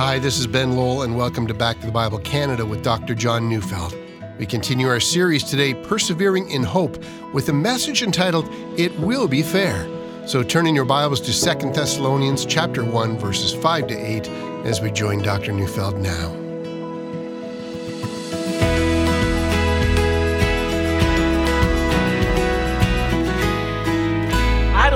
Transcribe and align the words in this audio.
Hi, 0.00 0.18
this 0.18 0.38
is 0.38 0.46
Ben 0.46 0.76
Lowell, 0.76 1.02
and 1.02 1.14
welcome 1.14 1.46
to 1.46 1.52
Back 1.52 1.78
to 1.80 1.84
the 1.84 1.92
Bible 1.92 2.20
Canada 2.20 2.64
with 2.64 2.82
Dr. 2.82 3.14
John 3.14 3.50
Neufeld. 3.50 3.94
We 4.38 4.46
continue 4.46 4.88
our 4.88 4.98
series 4.98 5.44
today, 5.44 5.74
Persevering 5.74 6.48
in 6.50 6.62
Hope, 6.62 6.96
with 7.34 7.50
a 7.50 7.52
message 7.52 8.02
entitled, 8.02 8.48
It 8.78 8.98
Will 8.98 9.28
Be 9.28 9.42
Fair. 9.42 9.86
So 10.26 10.42
turn 10.42 10.66
in 10.66 10.74
your 10.74 10.86
Bibles 10.86 11.20
to 11.20 11.58
2 11.60 11.72
Thessalonians 11.72 12.46
chapter 12.46 12.82
1, 12.82 13.18
verses 13.18 13.52
5 13.52 13.88
to 13.88 13.94
8, 13.94 14.26
as 14.64 14.80
we 14.80 14.90
join 14.90 15.20
Dr. 15.20 15.52
Neufeld 15.52 15.98
now. 15.98 16.49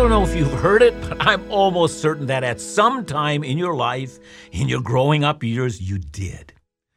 Don't 0.04 0.10
know 0.10 0.30
if 0.30 0.36
you've 0.36 0.60
heard 0.60 0.82
it, 0.82 0.92
but 1.00 1.16
I'm 1.26 1.50
almost 1.50 2.02
certain 2.02 2.26
that 2.26 2.44
at 2.44 2.60
some 2.60 3.06
time 3.06 3.42
in 3.42 3.56
your 3.56 3.74
life, 3.74 4.18
in 4.52 4.68
your 4.68 4.82
growing 4.82 5.24
up 5.24 5.42
years, 5.42 5.80
you 5.80 5.96
did. 5.96 6.52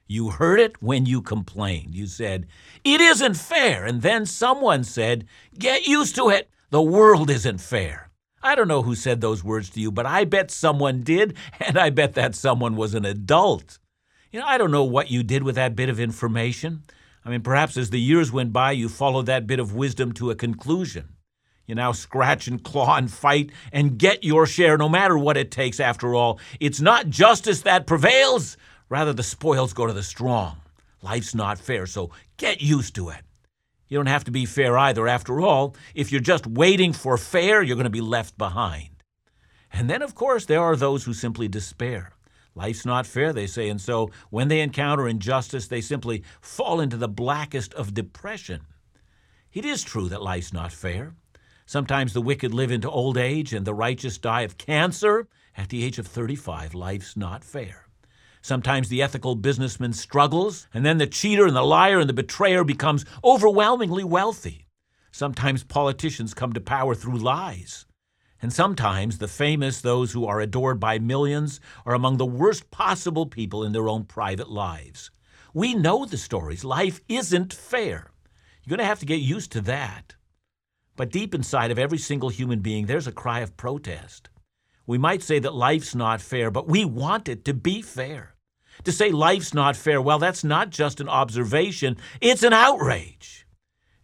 You 0.07 0.29
heard 0.29 0.59
it 0.59 0.83
when 0.83 1.05
you 1.05 1.21
complained. 1.21 1.95
You 1.95 2.05
said, 2.07 2.47
It 2.83 2.99
isn't 2.99 3.35
fair. 3.35 3.85
And 3.85 4.01
then 4.01 4.25
someone 4.25 4.83
said, 4.83 5.25
Get 5.57 5.87
used 5.87 6.15
to 6.15 6.27
it. 6.27 6.49
The 6.69 6.81
world 6.81 7.29
isn't 7.29 7.61
fair. 7.61 8.09
I 8.43 8.55
don't 8.55 8.67
know 8.67 8.81
who 8.81 8.93
said 8.93 9.21
those 9.21 9.41
words 9.41 9.69
to 9.69 9.79
you, 9.79 9.89
but 9.89 10.05
I 10.05 10.25
bet 10.25 10.51
someone 10.51 11.03
did, 11.03 11.37
and 11.65 11.77
I 11.77 11.91
bet 11.91 12.13
that 12.15 12.35
someone 12.35 12.75
was 12.75 12.93
an 12.93 13.05
adult. 13.05 13.79
You 14.33 14.41
know, 14.41 14.45
I 14.45 14.57
don't 14.57 14.71
know 14.71 14.83
what 14.83 15.09
you 15.09 15.23
did 15.23 15.43
with 15.43 15.55
that 15.55 15.77
bit 15.77 15.87
of 15.87 15.97
information. 15.97 16.83
I 17.23 17.29
mean, 17.29 17.41
perhaps 17.41 17.77
as 17.77 17.89
the 17.89 18.01
years 18.01 18.33
went 18.33 18.51
by, 18.51 18.73
you 18.73 18.89
followed 18.89 19.27
that 19.27 19.47
bit 19.47 19.61
of 19.61 19.73
wisdom 19.73 20.11
to 20.15 20.29
a 20.29 20.35
conclusion. 20.35 21.13
You 21.67 21.75
now 21.75 21.91
scratch 21.91 22.47
and 22.47 22.63
claw 22.63 22.95
and 22.95 23.11
fight 23.11 23.51
and 23.73 23.97
get 23.97 24.23
your 24.23 24.45
share 24.47 24.77
no 24.77 24.87
matter 24.87 25.17
what 25.17 25.35
it 25.35 25.51
takes, 25.51 25.81
after 25.81 26.15
all. 26.15 26.39
It's 26.61 26.79
not 26.79 27.09
justice 27.09 27.61
that 27.61 27.85
prevails, 27.85 28.55
rather, 28.87 29.11
the 29.11 29.21
spoils 29.21 29.73
go 29.73 29.85
to 29.85 29.91
the 29.93 30.01
strong. 30.01 30.57
Life's 31.01 31.35
not 31.35 31.59
fair, 31.59 31.85
so 31.85 32.09
get 32.37 32.61
used 32.61 32.95
to 32.95 33.09
it. 33.09 33.21
You 33.89 33.97
don't 33.97 34.07
have 34.07 34.23
to 34.23 34.31
be 34.31 34.45
fair 34.45 34.77
either, 34.77 35.07
after 35.09 35.41
all. 35.41 35.75
If 35.93 36.09
you're 36.11 36.21
just 36.21 36.47
waiting 36.47 36.93
for 36.93 37.17
fair, 37.17 37.61
you're 37.61 37.75
going 37.75 37.83
to 37.83 37.89
be 37.89 38.01
left 38.01 38.37
behind. 38.37 38.89
And 39.71 39.89
then, 39.89 40.01
of 40.01 40.15
course, 40.15 40.45
there 40.45 40.61
are 40.61 40.77
those 40.77 41.03
who 41.03 41.13
simply 41.13 41.49
despair. 41.49 42.11
Life's 42.55 42.85
not 42.85 43.05
fair, 43.05 43.33
they 43.33 43.45
say, 43.45 43.69
and 43.69 43.79
so 43.79 44.09
when 44.29 44.47
they 44.47 44.61
encounter 44.61 45.07
injustice, 45.07 45.67
they 45.67 45.81
simply 45.81 46.23
fall 46.41 46.79
into 46.79 46.97
the 46.97 47.07
blackest 47.09 47.73
of 47.73 47.93
depression. 47.93 48.61
It 49.53 49.65
is 49.65 49.83
true 49.83 50.09
that 50.09 50.23
life's 50.23 50.53
not 50.53 50.71
fair. 50.71 51.13
Sometimes 51.69 52.13
the 52.13 52.21
wicked 52.21 52.53
live 52.53 52.71
into 52.71 52.89
old 52.89 53.17
age 53.17 53.53
and 53.53 53.65
the 53.65 53.73
righteous 53.73 54.17
die 54.17 54.43
of 54.43 54.57
cancer 54.57 55.27
at 55.57 55.67
the 55.67 55.83
age 55.83 55.99
of 55.99 56.07
35. 56.07 56.73
Life's 56.73 57.17
not 57.17 57.43
fair. 57.43 57.87
Sometimes 58.41 58.87
the 58.87 59.01
ethical 59.01 59.35
businessman 59.35 59.91
struggles, 59.91 60.69
and 60.73 60.85
then 60.85 60.97
the 60.97 61.05
cheater 61.05 61.45
and 61.45 61.57
the 61.57 61.63
liar 61.63 61.99
and 61.99 62.07
the 62.07 62.13
betrayer 62.13 62.63
becomes 62.63 63.03
overwhelmingly 63.21 64.05
wealthy. 64.05 64.65
Sometimes 65.11 65.65
politicians 65.65 66.33
come 66.33 66.53
to 66.53 66.61
power 66.61 66.95
through 66.95 67.17
lies. 67.17 67.85
And 68.41 68.53
sometimes 68.53 69.17
the 69.17 69.27
famous, 69.27 69.81
those 69.81 70.13
who 70.13 70.25
are 70.25 70.39
adored 70.39 70.79
by 70.79 70.99
millions, 70.99 71.59
are 71.85 71.93
among 71.93 72.15
the 72.15 72.25
worst 72.25 72.71
possible 72.71 73.25
people 73.25 73.65
in 73.65 73.73
their 73.73 73.89
own 73.89 74.05
private 74.05 74.49
lives. 74.49 75.11
We 75.53 75.73
know 75.73 76.05
the 76.05 76.17
stories. 76.17 76.63
Life 76.63 77.01
isn't 77.09 77.51
fair. 77.51 78.11
You're 78.63 78.77
going 78.77 78.85
to 78.85 78.85
have 78.85 78.99
to 78.99 79.05
get 79.05 79.19
used 79.19 79.51
to 79.51 79.61
that. 79.61 80.13
But 80.97 81.11
deep 81.11 81.33
inside 81.33 81.71
of 81.71 81.79
every 81.79 81.99
single 81.99 82.29
human 82.29 82.59
being, 82.59 82.87
there's 82.87 83.07
a 83.07 83.11
cry 83.11 83.39
of 83.39 83.55
protest. 83.55 84.29
We 84.87 84.97
might 84.97 85.21
say 85.21 85.37
that 85.39 85.53
life's 85.53 85.93
not 85.93 86.21
fair, 86.21 86.49
but 86.49 86.67
we 86.67 86.83
want 86.83 87.29
it 87.29 87.45
to 87.45 87.53
be 87.53 87.81
fair. 87.81 88.35
To 88.83 88.91
say 88.91 89.11
life's 89.11 89.53
not 89.53 89.75
fair, 89.75 90.01
well, 90.01 90.17
that's 90.17 90.43
not 90.43 90.71
just 90.71 90.99
an 90.99 91.07
observation, 91.07 91.97
it's 92.19 92.43
an 92.43 92.53
outrage. 92.53 93.45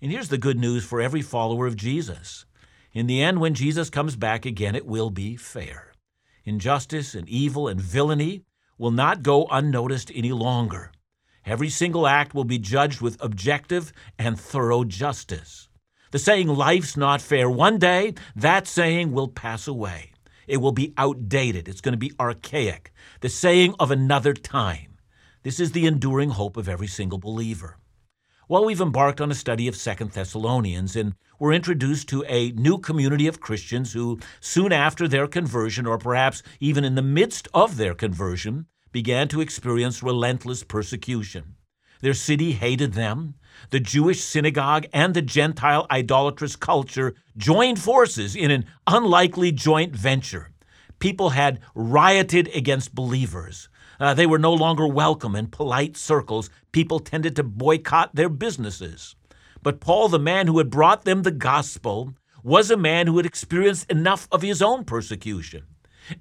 And 0.02 0.12
here's 0.12 0.30
the 0.30 0.38
good 0.38 0.60
news 0.60 0.86
for 0.86 1.02
every 1.02 1.22
follower 1.22 1.66
of 1.66 1.76
Jesus. 1.76 2.46
In 2.92 3.08
the 3.08 3.24
end, 3.24 3.40
when 3.40 3.56
Jesus 3.56 3.90
comes 3.90 4.16
back 4.16 4.46
again, 4.46 4.76
it 4.76 4.86
will 4.86 5.10
be 5.10 5.36
fair. 5.36 5.94
Injustice 6.46 7.16
and 7.16 7.28
evil 7.28 7.68
and 7.68 7.82
villainy 7.82 8.44
will 8.78 8.92
not 8.92 9.24
go 9.24 9.48
unnoticed 9.50 10.12
any 10.14 10.32
longer. 10.32 10.92
Every 11.46 11.70
single 11.70 12.06
act 12.06 12.36
will 12.36 12.44
be 12.44 12.60
judged 12.60 13.02
with 13.02 13.24
objective 13.24 13.94
and 14.20 14.40
thorough 14.40 14.84
justice. 14.84 15.70
The 16.14 16.20
saying, 16.20 16.48
life's 16.48 16.96
not 16.96 17.24
fair, 17.24 17.50
one 17.50 17.80
day 17.80 18.14
that 18.36 18.68
saying 18.68 19.14
will 19.14 19.30
pass 19.30 19.68
away. 19.68 20.12
It 20.46 20.58
will 20.58 20.72
be 20.72 20.94
outdated. 20.96 21.68
It's 21.68 21.82
going 21.82 21.94
to 21.94 21.98
be 21.98 22.12
archaic. 22.20 22.94
The 23.22 23.30
saying 23.30 23.74
of 23.80 23.90
another 23.90 24.36
time. 24.36 25.00
This 25.42 25.60
is 25.60 25.72
the 25.72 25.88
enduring 25.88 26.30
hope 26.30 26.56
of 26.56 26.70
every 26.70 26.86
single 26.86 27.18
believer. 27.18 27.80
Well, 28.48 28.64
we've 28.64 28.80
embarked 28.80 29.22
on 29.22 29.32
a 29.32 29.34
study 29.34 29.68
of 29.68 29.76
Second 29.76 30.12
Thessalonians, 30.12 30.96
and 30.96 31.16
we're 31.40 31.52
introduced 31.52 32.10
to 32.10 32.24
a 32.28 32.52
new 32.52 32.78
community 32.78 33.26
of 33.26 33.40
Christians 33.40 33.94
who, 33.94 34.20
soon 34.40 34.72
after 34.72 35.08
their 35.08 35.26
conversion, 35.26 35.88
or 35.88 35.98
perhaps 35.98 36.44
even 36.60 36.86
in 36.86 36.94
the 36.94 37.02
midst 37.02 37.48
of 37.56 37.78
their 37.78 37.96
conversion, 37.96 38.68
began 38.92 39.28
to 39.30 39.42
experience 39.42 40.04
relentless 40.04 40.64
persecution. 40.64 41.56
Their 42.04 42.14
city 42.14 42.52
hated 42.52 42.96
them. 42.96 43.36
The 43.70 43.80
Jewish 43.80 44.22
synagogue 44.22 44.88
and 44.92 45.14
the 45.14 45.22
Gentile 45.22 45.88
idolatrous 45.90 46.58
culture 46.58 47.16
joined 47.38 47.80
forces 47.80 48.36
in 48.36 48.52
an 48.52 48.66
unlikely 48.86 49.54
joint 49.54 49.96
venture. 49.96 50.52
People 51.00 51.30
had 51.30 51.62
rioted 51.74 52.54
against 52.54 52.94
believers. 52.94 53.70
Uh, 54.02 54.14
they 54.14 54.26
were 54.26 54.38
no 54.38 54.54
longer 54.54 54.86
welcome 54.86 55.34
in 55.34 55.48
polite 55.48 55.96
circles. 55.96 56.50
People 56.74 57.00
tended 57.00 57.38
to 57.38 57.44
boycott 57.44 58.14
their 58.14 58.28
businesses. 58.28 59.16
But 59.62 59.80
Paul, 59.80 60.10
the 60.10 60.20
man 60.20 60.48
who 60.48 60.58
had 60.58 60.70
brought 60.70 61.06
them 61.06 61.22
the 61.22 61.32
gospel, 61.32 62.16
was 62.44 62.70
a 62.70 62.76
man 62.76 63.08
who 63.08 63.16
had 63.16 63.26
experienced 63.26 63.90
enough 63.90 64.28
of 64.30 64.42
his 64.42 64.62
own 64.62 64.84
persecution. 64.84 65.64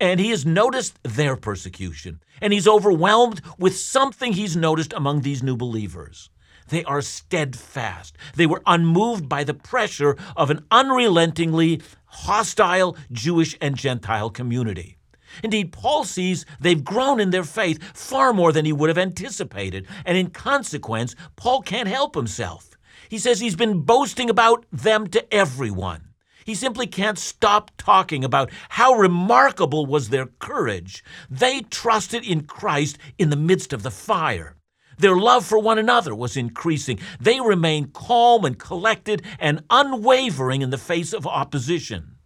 And 0.00 0.20
he 0.20 0.31
has 0.31 0.47
noticed 0.47 0.98
their 1.03 1.37
persecution, 1.37 2.20
and 2.41 2.53
he's 2.53 2.69
overwhelmed 2.69 3.41
with 3.59 3.76
something 3.76 4.32
he's 4.32 4.56
noticed 4.56 4.93
among 4.93 5.22
these 5.22 5.43
new 5.43 5.56
believers. 5.56 6.31
They 6.69 6.84
are 6.84 7.03
steadfast. 7.03 8.16
They 8.34 8.47
were 8.47 8.62
unmoved 8.66 9.28
by 9.28 9.44
the 9.44 9.54
pressure 9.54 10.16
of 10.37 10.50
an 10.50 10.65
unrelentingly 10.71 11.82
hostile 12.06 12.97
Jewish 13.10 13.56
and 13.60 13.76
Gentile 13.76 14.31
community. 14.31 14.98
Indeed, 15.42 15.72
Paul 15.72 16.04
sees 16.04 16.44
they've 16.60 16.84
grown 16.84 17.19
in 17.21 17.31
their 17.31 17.44
faith 17.44 17.82
far 17.97 18.32
more 18.32 18.53
than 18.53 18.65
he 18.65 18.72
would 18.72 18.91
have 18.91 18.98
anticipated, 18.98 19.87
and 20.04 20.16
in 20.16 20.31
consequence, 20.31 21.15
Paul 21.37 21.62
can't 21.62 21.88
help 21.88 22.15
himself. 22.15 22.71
He 23.09 23.19
says 23.19 23.41
he's 23.41 23.56
been 23.56 23.81
boasting 23.81 24.31
about 24.31 24.65
them 24.72 25.06
to 25.09 25.34
everyone. 25.34 26.12
He 26.44 26.54
simply 26.54 26.86
can't 26.86 27.19
stop 27.19 27.70
talking 27.76 28.25
about 28.25 28.50
how 28.70 28.94
remarkable 28.94 29.86
was 29.86 30.08
their 30.08 30.26
courage. 30.26 31.04
They 31.30 31.60
trusted 31.60 32.25
in 32.25 32.44
Christ 32.44 32.98
in 33.19 33.30
the 33.30 33.36
midst 33.36 33.72
of 33.72 33.82
the 33.82 33.91
fire. 33.91 34.56
Their 34.98 35.16
love 35.16 35.44
for 35.44 35.58
one 35.58 35.78
another 35.78 36.14
was 36.14 36.36
increasing. 36.36 36.98
They 37.20 37.41
remained 37.41 37.92
calm 37.92 38.44
and 38.44 38.58
collected 38.58 39.22
and 39.38 39.64
unwavering 39.70 40.62
in 40.62 40.70
the 40.70 40.78
face 40.78 41.12
of 41.12 41.26
opposition. 41.26 42.16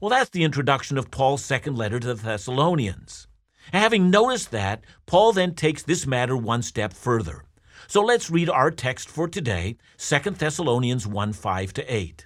Well, 0.00 0.10
that's 0.10 0.30
the 0.30 0.44
introduction 0.44 0.98
of 0.98 1.10
Paul's 1.10 1.44
second 1.44 1.76
letter 1.76 1.98
to 1.98 2.06
the 2.08 2.14
Thessalonians. 2.14 3.26
Having 3.72 4.10
noticed 4.10 4.50
that, 4.52 4.84
Paul 5.06 5.32
then 5.32 5.54
takes 5.54 5.82
this 5.82 6.06
matter 6.06 6.36
one 6.36 6.62
step 6.62 6.92
further. 6.92 7.44
So 7.88 8.02
let's 8.02 8.30
read 8.30 8.48
our 8.48 8.70
text 8.70 9.08
for 9.08 9.28
today, 9.28 9.76
2 9.98 10.18
Thessalonians 10.30 11.06
1 11.06 11.32
5 11.32 11.72
to 11.74 11.94
8. 11.94 12.25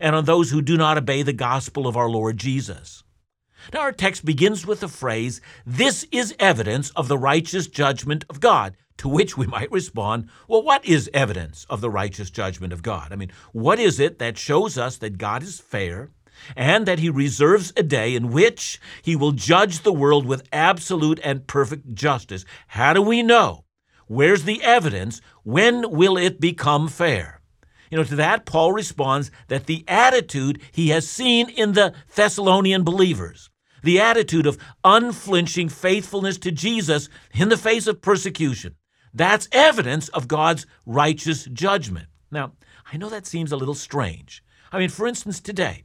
and 0.00 0.16
on 0.16 0.24
those 0.24 0.50
who 0.50 0.62
do 0.62 0.76
not 0.76 0.98
obey 0.98 1.22
the 1.22 1.32
gospel 1.32 1.86
of 1.86 1.96
our 1.96 2.08
Lord 2.08 2.38
Jesus. 2.38 3.04
Now, 3.72 3.80
our 3.80 3.92
text 3.92 4.24
begins 4.24 4.66
with 4.66 4.80
the 4.80 4.88
phrase, 4.88 5.40
This 5.66 6.06
is 6.10 6.34
evidence 6.38 6.90
of 6.90 7.08
the 7.08 7.18
righteous 7.18 7.66
judgment 7.66 8.24
of 8.28 8.40
God. 8.40 8.76
To 8.98 9.08
which 9.08 9.36
we 9.36 9.46
might 9.56 9.70
respond, 9.70 10.28
Well, 10.48 10.62
what 10.62 10.84
is 10.84 11.10
evidence 11.12 11.66
of 11.68 11.80
the 11.80 11.90
righteous 11.90 12.30
judgment 12.30 12.72
of 12.72 12.82
God? 12.82 13.12
I 13.12 13.16
mean, 13.16 13.30
what 13.52 13.78
is 13.78 14.00
it 14.00 14.18
that 14.18 14.38
shows 14.38 14.78
us 14.78 14.96
that 14.98 15.18
God 15.18 15.42
is 15.42 15.60
fair 15.60 16.10
and 16.56 16.86
that 16.86 17.00
He 17.00 17.10
reserves 17.10 17.72
a 17.76 17.82
day 17.82 18.14
in 18.14 18.32
which 18.32 18.80
He 19.02 19.14
will 19.14 19.32
judge 19.32 19.80
the 19.80 19.92
world 19.92 20.26
with 20.26 20.48
absolute 20.52 21.20
and 21.22 21.46
perfect 21.46 21.94
justice? 21.94 22.44
How 22.68 22.94
do 22.94 23.02
we 23.02 23.22
know? 23.22 23.64
Where's 24.06 24.44
the 24.44 24.62
evidence? 24.62 25.20
When 25.44 25.90
will 25.90 26.16
it 26.16 26.40
become 26.40 26.88
fair? 26.88 27.39
You 27.90 27.98
know, 27.98 28.04
to 28.04 28.16
that, 28.16 28.46
Paul 28.46 28.72
responds 28.72 29.30
that 29.48 29.66
the 29.66 29.84
attitude 29.88 30.60
he 30.70 30.90
has 30.90 31.08
seen 31.08 31.48
in 31.48 31.72
the 31.72 31.92
Thessalonian 32.14 32.84
believers, 32.84 33.50
the 33.82 34.00
attitude 34.00 34.46
of 34.46 34.58
unflinching 34.84 35.68
faithfulness 35.68 36.38
to 36.38 36.52
Jesus 36.52 37.08
in 37.34 37.48
the 37.48 37.56
face 37.56 37.88
of 37.88 38.00
persecution, 38.00 38.76
that's 39.12 39.48
evidence 39.50 40.08
of 40.10 40.28
God's 40.28 40.66
righteous 40.86 41.46
judgment. 41.46 42.06
Now, 42.30 42.52
I 42.92 42.96
know 42.96 43.08
that 43.08 43.26
seems 43.26 43.50
a 43.50 43.56
little 43.56 43.74
strange. 43.74 44.44
I 44.70 44.78
mean, 44.78 44.88
for 44.88 45.08
instance, 45.08 45.40
today, 45.40 45.82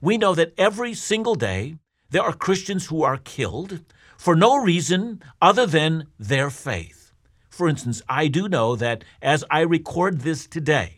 we 0.00 0.16
know 0.16 0.34
that 0.36 0.54
every 0.56 0.94
single 0.94 1.34
day 1.34 1.76
there 2.10 2.22
are 2.22 2.32
Christians 2.32 2.86
who 2.86 3.02
are 3.02 3.16
killed 3.16 3.80
for 4.16 4.36
no 4.36 4.56
reason 4.56 5.20
other 5.42 5.66
than 5.66 6.06
their 6.18 6.50
faith. 6.50 7.12
For 7.50 7.68
instance, 7.68 8.00
I 8.08 8.28
do 8.28 8.48
know 8.48 8.76
that 8.76 9.02
as 9.20 9.44
I 9.50 9.60
record 9.60 10.20
this 10.20 10.46
today, 10.46 10.97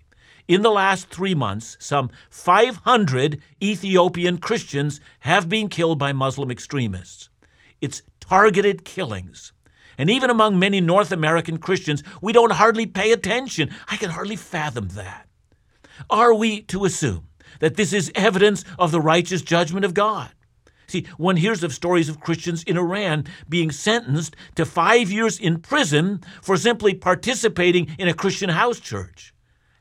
in 0.50 0.62
the 0.62 0.70
last 0.72 1.10
three 1.10 1.32
months, 1.32 1.76
some 1.78 2.10
500 2.28 3.40
Ethiopian 3.62 4.38
Christians 4.38 5.00
have 5.20 5.48
been 5.48 5.68
killed 5.68 5.96
by 6.00 6.12
Muslim 6.12 6.50
extremists. 6.50 7.28
It's 7.80 8.02
targeted 8.18 8.84
killings. 8.84 9.52
And 9.96 10.10
even 10.10 10.28
among 10.28 10.58
many 10.58 10.80
North 10.80 11.12
American 11.12 11.58
Christians, 11.58 12.02
we 12.20 12.32
don't 12.32 12.50
hardly 12.50 12.84
pay 12.84 13.12
attention. 13.12 13.70
I 13.88 13.96
can 13.96 14.10
hardly 14.10 14.34
fathom 14.34 14.88
that. 14.88 15.28
Are 16.10 16.34
we 16.34 16.62
to 16.62 16.84
assume 16.84 17.28
that 17.60 17.76
this 17.76 17.92
is 17.92 18.10
evidence 18.16 18.64
of 18.76 18.90
the 18.90 19.00
righteous 19.00 19.42
judgment 19.42 19.84
of 19.84 19.94
God? 19.94 20.30
See, 20.88 21.06
one 21.16 21.36
hears 21.36 21.62
of 21.62 21.72
stories 21.72 22.08
of 22.08 22.18
Christians 22.18 22.64
in 22.64 22.76
Iran 22.76 23.26
being 23.48 23.70
sentenced 23.70 24.34
to 24.56 24.66
five 24.66 25.12
years 25.12 25.38
in 25.38 25.60
prison 25.60 26.24
for 26.42 26.56
simply 26.56 26.92
participating 26.92 27.94
in 28.00 28.08
a 28.08 28.14
Christian 28.14 28.50
house 28.50 28.80
church. 28.80 29.32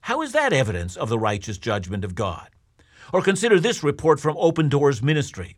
How 0.09 0.23
is 0.23 0.31
that 0.31 0.53
evidence 0.53 0.97
of 0.97 1.07
the 1.07 1.19
righteous 1.19 1.59
judgment 1.59 2.03
of 2.03 2.15
God? 2.15 2.49
Or 3.13 3.21
consider 3.21 3.59
this 3.59 3.83
report 3.83 4.19
from 4.19 4.37
Open 4.39 4.67
Doors 4.67 5.03
Ministry. 5.03 5.57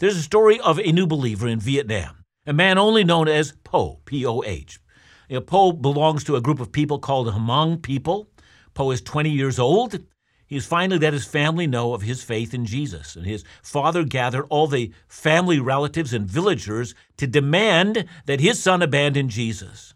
There's 0.00 0.16
a 0.16 0.22
story 0.22 0.58
of 0.58 0.80
a 0.80 0.90
new 0.90 1.06
believer 1.06 1.46
in 1.46 1.60
Vietnam, 1.60 2.24
a 2.44 2.52
man 2.52 2.78
only 2.78 3.04
known 3.04 3.28
as 3.28 3.54
Poh, 3.62 4.00
P 4.04 4.26
O 4.26 4.42
H. 4.42 4.80
You 5.28 5.36
know, 5.36 5.42
Poh 5.42 5.70
belongs 5.70 6.24
to 6.24 6.34
a 6.34 6.40
group 6.40 6.58
of 6.58 6.72
people 6.72 6.98
called 6.98 7.28
the 7.28 7.30
Hmong 7.30 7.80
people. 7.80 8.28
Poh 8.74 8.90
is 8.90 9.00
20 9.02 9.30
years 9.30 9.60
old. 9.60 10.00
He 10.46 10.56
has 10.56 10.66
finally 10.66 10.98
let 10.98 11.12
his 11.12 11.24
family 11.24 11.68
know 11.68 11.94
of 11.94 12.02
his 12.02 12.24
faith 12.24 12.52
in 12.52 12.64
Jesus, 12.66 13.14
and 13.14 13.24
his 13.24 13.44
father 13.62 14.02
gathered 14.02 14.46
all 14.50 14.66
the 14.66 14.92
family 15.06 15.60
relatives 15.60 16.12
and 16.12 16.26
villagers 16.26 16.92
to 17.18 17.28
demand 17.28 18.06
that 18.26 18.40
his 18.40 18.60
son 18.60 18.82
abandon 18.82 19.28
Jesus. 19.28 19.94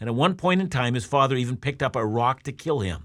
And 0.00 0.08
at 0.08 0.16
one 0.16 0.34
point 0.34 0.60
in 0.60 0.70
time, 0.70 0.94
his 0.94 1.06
father 1.06 1.36
even 1.36 1.56
picked 1.56 1.84
up 1.84 1.94
a 1.94 2.04
rock 2.04 2.42
to 2.42 2.50
kill 2.50 2.80
him. 2.80 3.04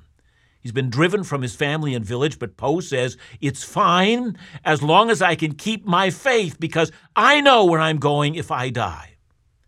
He's 0.61 0.71
been 0.73 0.89
driven 0.89 1.23
from 1.23 1.41
his 1.41 1.55
family 1.55 1.95
and 1.95 2.03
village, 2.03 2.37
but 2.37 2.57
Poh 2.57 2.81
says, 2.81 3.17
It's 3.39 3.63
fine 3.63 4.37
as 4.65 4.83
long 4.83 5.09
as 5.09 5.21
I 5.21 5.35
can 5.35 5.55
keep 5.55 5.85
my 5.85 6.09
faith 6.09 6.59
because 6.59 6.91
I 7.15 7.39
know 7.39 7.65
where 7.65 7.79
I'm 7.79 7.97
going 7.97 8.35
if 8.35 8.51
I 8.51 8.69
die. 8.69 9.15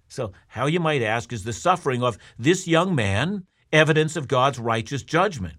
So, 0.09 0.33
how 0.49 0.65
you 0.65 0.81
might 0.81 1.01
ask, 1.01 1.31
is 1.31 1.45
the 1.45 1.53
suffering 1.53 2.03
of 2.03 2.17
this 2.37 2.67
young 2.67 2.93
man 2.93 3.45
evidence 3.71 4.17
of 4.17 4.27
God's 4.27 4.59
righteous 4.59 5.03
judgment? 5.03 5.55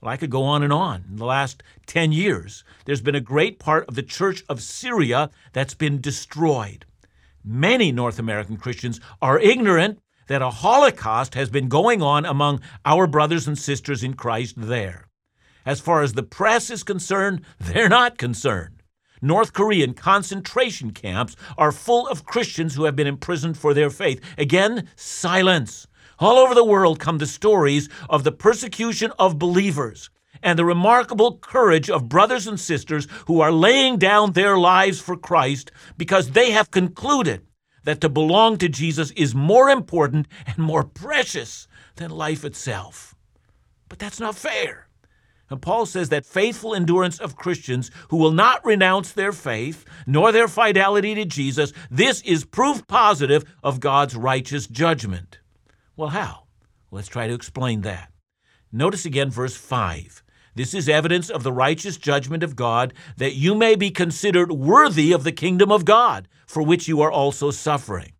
Well, 0.00 0.12
I 0.12 0.16
could 0.16 0.30
go 0.30 0.44
on 0.44 0.62
and 0.62 0.72
on. 0.72 1.04
In 1.10 1.16
the 1.16 1.24
last 1.24 1.64
10 1.86 2.12
years, 2.12 2.62
there's 2.84 3.00
been 3.00 3.16
a 3.16 3.20
great 3.20 3.58
part 3.58 3.88
of 3.88 3.96
the 3.96 4.02
Church 4.02 4.44
of 4.48 4.62
Syria 4.62 5.30
that's 5.52 5.74
been 5.74 6.00
destroyed. 6.00 6.86
Many 7.44 7.90
North 7.90 8.20
American 8.20 8.56
Christians 8.56 9.00
are 9.20 9.40
ignorant 9.40 10.00
that 10.32 10.40
a 10.40 10.48
Holocaust 10.48 11.34
has 11.34 11.50
been 11.50 11.68
going 11.68 12.00
on 12.00 12.24
among 12.24 12.58
our 12.86 13.06
brothers 13.06 13.46
and 13.46 13.58
sisters 13.58 14.02
in 14.02 14.14
Christ 14.14 14.54
there. 14.56 15.06
As 15.66 15.78
far 15.78 16.00
as 16.00 16.14
the 16.14 16.22
press 16.22 16.70
is 16.70 16.82
concerned, 16.82 17.42
they're 17.60 17.90
not 17.90 18.16
concerned. 18.16 18.82
North 19.20 19.52
Korean 19.52 19.92
concentration 19.92 20.92
camps 20.92 21.36
are 21.58 21.70
full 21.70 22.08
of 22.08 22.24
Christians 22.24 22.74
who 22.74 22.84
have 22.84 22.96
been 22.96 23.06
imprisoned 23.06 23.58
for 23.58 23.74
their 23.74 23.90
faith. 23.90 24.22
Again, 24.38 24.88
silence. 24.96 25.86
All 26.18 26.38
over 26.38 26.54
the 26.54 26.64
world 26.64 26.98
come 26.98 27.18
the 27.18 27.26
stories 27.26 27.90
of 28.08 28.24
the 28.24 28.32
persecution 28.32 29.12
of 29.18 29.38
believers 29.38 30.08
and 30.42 30.58
the 30.58 30.64
remarkable 30.64 31.36
courage 31.36 31.90
of 31.90 32.08
brothers 32.08 32.46
and 32.46 32.58
sisters 32.58 33.06
who 33.26 33.42
are 33.42 33.52
laying 33.52 33.98
down 33.98 34.32
their 34.32 34.56
lives 34.56 34.98
for 34.98 35.14
Christ 35.14 35.70
because 35.98 36.30
they 36.30 36.52
have 36.52 36.70
concluded 36.70 37.42
that 37.84 38.00
to 38.00 38.08
belong 38.08 38.58
to 38.58 38.68
Jesus 38.68 39.10
is 39.12 39.34
more 39.34 39.68
important 39.68 40.28
and 40.46 40.58
more 40.58 40.84
precious 40.84 41.66
than 41.96 42.10
life 42.10 42.44
itself. 42.44 43.14
But 43.88 43.98
that's 43.98 44.20
not 44.20 44.36
fair. 44.36 44.88
And 45.50 45.60
Paul 45.60 45.84
says 45.84 46.08
that 46.08 46.24
faithful 46.24 46.74
endurance 46.74 47.20
of 47.20 47.36
Christians 47.36 47.90
who 48.08 48.16
will 48.16 48.32
not 48.32 48.64
renounce 48.64 49.12
their 49.12 49.32
faith 49.32 49.84
nor 50.06 50.32
their 50.32 50.48
fidelity 50.48 51.14
to 51.14 51.26
Jesus, 51.26 51.74
this 51.90 52.22
is 52.22 52.46
proof 52.46 52.86
positive 52.86 53.44
of 53.62 53.78
God's 53.78 54.16
righteous 54.16 54.66
judgment. 54.66 55.40
Well, 55.94 56.08
how? 56.08 56.44
Let's 56.90 57.08
try 57.08 57.26
to 57.26 57.34
explain 57.34 57.82
that. 57.82 58.10
Notice 58.72 59.04
again 59.04 59.28
verse 59.28 59.54
5. 59.54 60.22
This 60.54 60.72
is 60.72 60.88
evidence 60.88 61.28
of 61.28 61.42
the 61.42 61.52
righteous 61.52 61.98
judgment 61.98 62.42
of 62.42 62.56
God, 62.56 62.94
that 63.18 63.34
you 63.34 63.54
may 63.54 63.74
be 63.74 63.90
considered 63.90 64.52
worthy 64.52 65.12
of 65.12 65.24
the 65.24 65.32
kingdom 65.32 65.70
of 65.70 65.84
God, 65.84 66.28
for 66.52 66.62
which 66.62 66.86
you 66.86 67.00
are 67.00 67.10
also 67.10 67.50
suffering. 67.50 68.12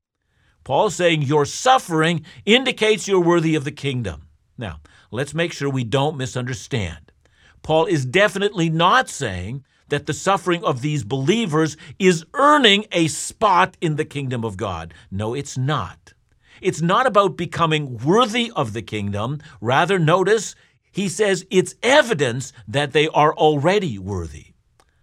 Paul's 0.64 0.94
saying 0.94 1.20
your 1.20 1.44
suffering 1.44 2.25
indicates 2.46 3.06
you're 3.06 3.20
worthy 3.20 3.55
of 3.55 3.64
the 3.64 3.70
kingdom. 3.70 4.23
Now, 4.56 4.81
let's 5.11 5.34
make 5.34 5.52
sure 5.52 5.69
we 5.69 5.84
don't 5.84 6.17
misunderstand. 6.17 7.12
Paul 7.61 7.84
is 7.84 8.06
definitely 8.06 8.70
not 8.70 9.11
saying 9.11 9.67
that 9.88 10.06
the 10.06 10.14
suffering 10.14 10.64
of 10.64 10.81
these 10.81 11.05
believers 11.05 11.76
is 11.99 12.25
earning 12.32 12.87
a 12.90 13.08
spot 13.08 13.76
in 13.82 13.96
the 13.96 14.06
kingdom 14.06 14.46
of 14.46 14.56
God. 14.56 14.94
No, 15.11 15.35
it's 15.35 15.58
not. 15.58 16.14
It's 16.62 16.81
not 16.81 17.06
about 17.06 17.37
becoming 17.37 17.99
worthy 17.99 18.50
of 18.56 18.73
the 18.73 18.81
kingdom. 18.81 19.40
Rather, 19.61 19.99
notice 19.99 20.55
he 20.90 21.06
says 21.11 21.44
it's 21.50 21.75
evidence 21.82 22.55
that 22.67 22.93
they 22.93 23.08
are 23.08 23.35
already 23.35 23.99
worthy. 23.99 24.55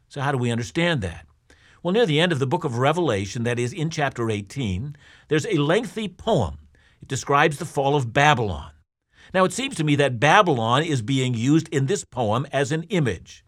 So, 0.08 0.20
how 0.20 0.32
do 0.32 0.40
we 0.40 0.50
understand 0.50 1.04
that? 1.04 1.28
Well, 1.82 1.94
near 1.94 2.06
the 2.06 2.20
end 2.20 2.34
of 2.34 2.40
the 2.40 2.48
book 2.48 2.66
of 2.66 2.78
Revelation, 2.78 3.44
that 3.44 3.58
is 3.58 3.72
in 3.72 3.90
chapter 3.90 4.30
18, 4.30 4.98
there's 5.30 5.46
a 5.46 5.58
lengthy 5.58 6.10
poem. 6.10 6.58
It 7.02 7.08
describes 7.08 7.58
the 7.58 7.66
fall 7.66 7.96
of 7.96 8.12
Babylon. 8.12 8.72
Now, 9.34 9.46
it 9.46 9.54
seems 9.54 9.76
to 9.76 9.86
me 9.86 9.96
that 9.96 10.20
Babylon 10.20 10.84
is 10.84 11.02
being 11.02 11.34
used 11.34 11.70
in 11.70 11.86
this 11.86 12.04
poem 12.04 12.46
as 12.52 12.74
an 12.74 12.84
image. 12.90 13.46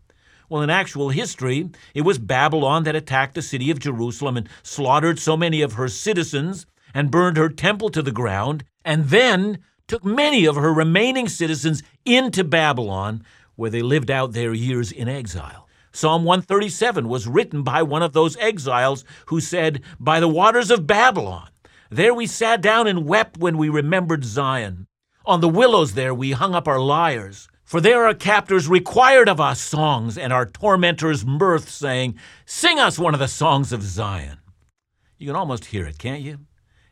Well, 0.48 0.62
in 0.62 0.70
actual 0.70 1.10
history, 1.10 1.70
it 1.94 2.02
was 2.02 2.20
Babylon 2.20 2.84
that 2.84 2.96
attacked 2.96 3.36
the 3.36 3.42
city 3.42 3.70
of 3.70 3.80
Jerusalem 3.80 4.38
and 4.38 4.48
slaughtered 4.64 5.20
so 5.20 5.36
many 5.36 5.62
of 5.62 5.74
her 5.74 5.90
citizens 5.90 6.66
and 6.94 7.12
burned 7.12 7.38
her 7.38 7.50
temple 7.50 7.90
to 7.90 8.02
the 8.02 8.12
ground, 8.12 8.64
and 8.86 9.06
then 9.06 9.60
took 9.88 10.06
many 10.06 10.46
of 10.46 10.56
her 10.56 10.74
remaining 10.74 11.28
citizens 11.28 11.84
into 12.06 12.44
Babylon, 12.44 13.24
where 13.56 13.70
they 13.70 13.82
lived 13.82 14.12
out 14.12 14.32
their 14.32 14.54
years 14.54 14.92
in 14.92 15.10
exile. 15.10 15.68
Psalm 15.92 16.24
137 16.24 17.08
was 17.08 17.28
written 17.28 17.64
by 17.64 17.84
one 17.84 18.02
of 18.02 18.14
those 18.14 18.38
exiles 18.38 19.04
who 19.28 19.40
said, 19.42 19.82
By 20.00 20.20
the 20.20 20.28
waters 20.28 20.72
of 20.72 20.88
Babylon, 20.88 21.50
there 21.90 22.14
we 22.14 22.28
sat 22.28 22.62
down 22.62 22.88
and 22.88 23.06
wept 23.06 23.38
when 23.38 23.58
we 23.58 23.68
remembered 23.68 24.24
Zion. 24.24 24.88
On 25.26 25.42
the 25.42 25.50
willows 25.50 25.94
there 25.94 26.14
we 26.14 26.32
hung 26.32 26.56
up 26.56 26.68
our 26.68 26.80
lyres. 26.80 27.50
For 27.66 27.80
there 27.80 28.06
our 28.06 28.14
captors 28.14 28.68
required 28.68 29.30
of 29.30 29.40
us 29.40 29.62
songs, 29.62 30.18
and 30.18 30.34
our 30.34 30.46
tormentors 30.46 31.26
mirth, 31.26 31.70
saying, 31.70 32.16
Sing 32.46 32.80
us 32.80 33.00
one 33.00 33.14
of 33.14 33.20
the 33.20 33.30
songs 33.30 33.72
of 33.72 33.82
Zion. 33.82 34.40
You 35.18 35.28
can 35.28 35.36
almost 35.36 35.66
hear 35.66 35.86
it, 35.86 35.98
can't 35.98 36.22
you? 36.22 36.40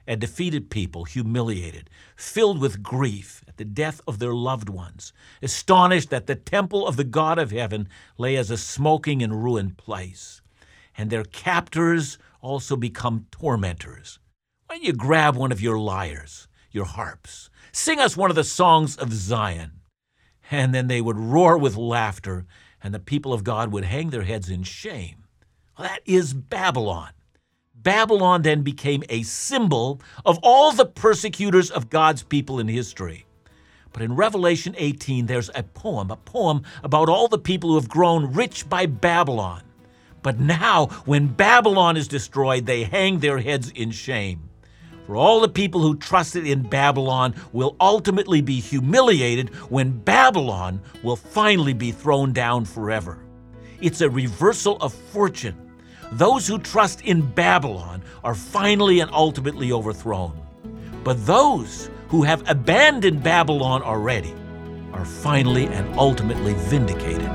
A 0.09 0.15
defeated 0.15 0.71
people, 0.71 1.03
humiliated, 1.03 1.87
filled 2.15 2.59
with 2.59 2.81
grief 2.81 3.43
at 3.47 3.57
the 3.57 3.63
death 3.63 4.01
of 4.07 4.17
their 4.17 4.33
loved 4.33 4.67
ones, 4.67 5.13
astonished 5.43 6.09
that 6.09 6.25
the 6.25 6.35
temple 6.35 6.87
of 6.87 6.97
the 6.97 7.03
God 7.03 7.37
of 7.37 7.51
heaven 7.51 7.87
lay 8.17 8.35
as 8.35 8.49
a 8.49 8.57
smoking 8.57 9.21
and 9.21 9.43
ruined 9.43 9.77
place. 9.77 10.41
And 10.97 11.11
their 11.11 11.23
captors 11.23 12.17
also 12.41 12.75
become 12.75 13.27
tormentors. 13.29 14.17
Why 14.65 14.77
don't 14.77 14.83
you 14.83 14.93
grab 14.93 15.35
one 15.35 15.51
of 15.51 15.61
your 15.61 15.77
lyres, 15.77 16.47
your 16.71 16.85
harps, 16.85 17.51
sing 17.71 17.99
us 17.99 18.17
one 18.17 18.31
of 18.31 18.35
the 18.35 18.43
songs 18.43 18.97
of 18.97 19.13
Zion? 19.13 19.73
And 20.49 20.73
then 20.73 20.87
they 20.87 21.01
would 21.01 21.19
roar 21.19 21.55
with 21.55 21.77
laughter, 21.77 22.47
and 22.81 22.95
the 22.95 22.99
people 22.99 23.31
of 23.31 23.43
God 23.43 23.71
would 23.71 23.83
hang 23.83 24.09
their 24.09 24.23
heads 24.23 24.49
in 24.49 24.63
shame. 24.63 25.25
Well, 25.77 25.87
that 25.87 26.01
is 26.05 26.33
Babylon. 26.33 27.11
Babylon 27.81 28.41
then 28.41 28.61
became 28.61 29.03
a 29.07 29.23
symbol 29.23 30.01
of 30.25 30.37
all 30.43 30.73
the 30.73 30.85
persecutors 30.85 31.71
of 31.71 31.89
God's 31.89 32.23
people 32.23 32.59
in 32.59 32.67
history. 32.67 33.25
But 33.93 34.01
in 34.01 34.15
Revelation 34.15 34.75
18, 34.77 35.27
there's 35.27 35.49
a 35.55 35.63
poem, 35.63 36.11
a 36.11 36.17
poem 36.17 36.63
about 36.83 37.07
all 37.07 37.29
the 37.29 37.37
people 37.37 37.69
who 37.69 37.75
have 37.75 37.87
grown 37.87 38.33
rich 38.33 38.67
by 38.67 38.85
Babylon. 38.85 39.63
But 40.21 40.39
now, 40.39 40.87
when 41.05 41.27
Babylon 41.27 41.95
is 41.95 42.09
destroyed, 42.09 42.65
they 42.65 42.83
hang 42.83 43.19
their 43.19 43.39
heads 43.39 43.69
in 43.71 43.91
shame. 43.91 44.49
For 45.07 45.15
all 45.15 45.39
the 45.39 45.47
people 45.47 45.81
who 45.81 45.95
trusted 45.95 46.45
in 46.45 46.63
Babylon 46.63 47.33
will 47.53 47.77
ultimately 47.79 48.41
be 48.41 48.59
humiliated 48.59 49.55
when 49.69 49.91
Babylon 49.91 50.81
will 51.01 51.15
finally 51.15 51.73
be 51.73 51.93
thrown 51.93 52.33
down 52.33 52.65
forever. 52.65 53.17
It's 53.81 54.01
a 54.01 54.09
reversal 54.09 54.75
of 54.81 54.93
fortune. 54.93 55.68
Those 56.11 56.47
who 56.47 56.57
trust 56.57 57.01
in 57.01 57.21
Babylon 57.21 58.01
are 58.23 58.33
finally 58.33 58.99
and 58.99 59.11
ultimately 59.13 59.71
overthrown. 59.71 60.35
But 61.03 61.23
those 61.27 61.91
who 62.07 62.23
have 62.23 62.49
abandoned 62.49 63.21
Babylon 63.21 63.83
already 63.83 64.33
are 64.91 65.05
finally 65.05 65.67
and 65.67 65.87
ultimately 65.99 66.55
vindicated. 66.55 67.29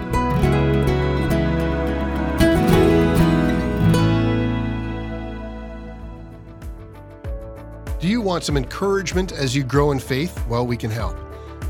Do 8.00 8.08
you 8.08 8.20
want 8.20 8.42
some 8.42 8.56
encouragement 8.56 9.30
as 9.30 9.54
you 9.54 9.62
grow 9.62 9.92
in 9.92 10.00
faith? 10.00 10.44
Well, 10.48 10.66
we 10.66 10.76
can 10.76 10.90
help. 10.90 11.16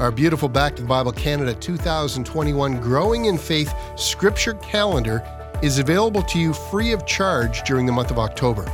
Our 0.01 0.11
beautiful 0.11 0.49
Back 0.49 0.75
to 0.77 0.83
the 0.83 0.89
Bible 0.89 1.13
Canada 1.13 1.55
2021 1.55 2.81
Growing 2.81 3.27
in 3.27 3.37
Faith 3.37 3.75
Scripture 3.95 4.55
Calendar 4.55 5.23
is 5.63 5.79
available 5.79 6.23
to 6.23 6.39
you 6.39 6.53
free 6.53 6.93
of 6.93 7.07
charge 7.07 7.63
during 7.63 7.87
the 7.87 7.93
month 7.93 8.11
of 8.11 8.19
October. 8.19 8.69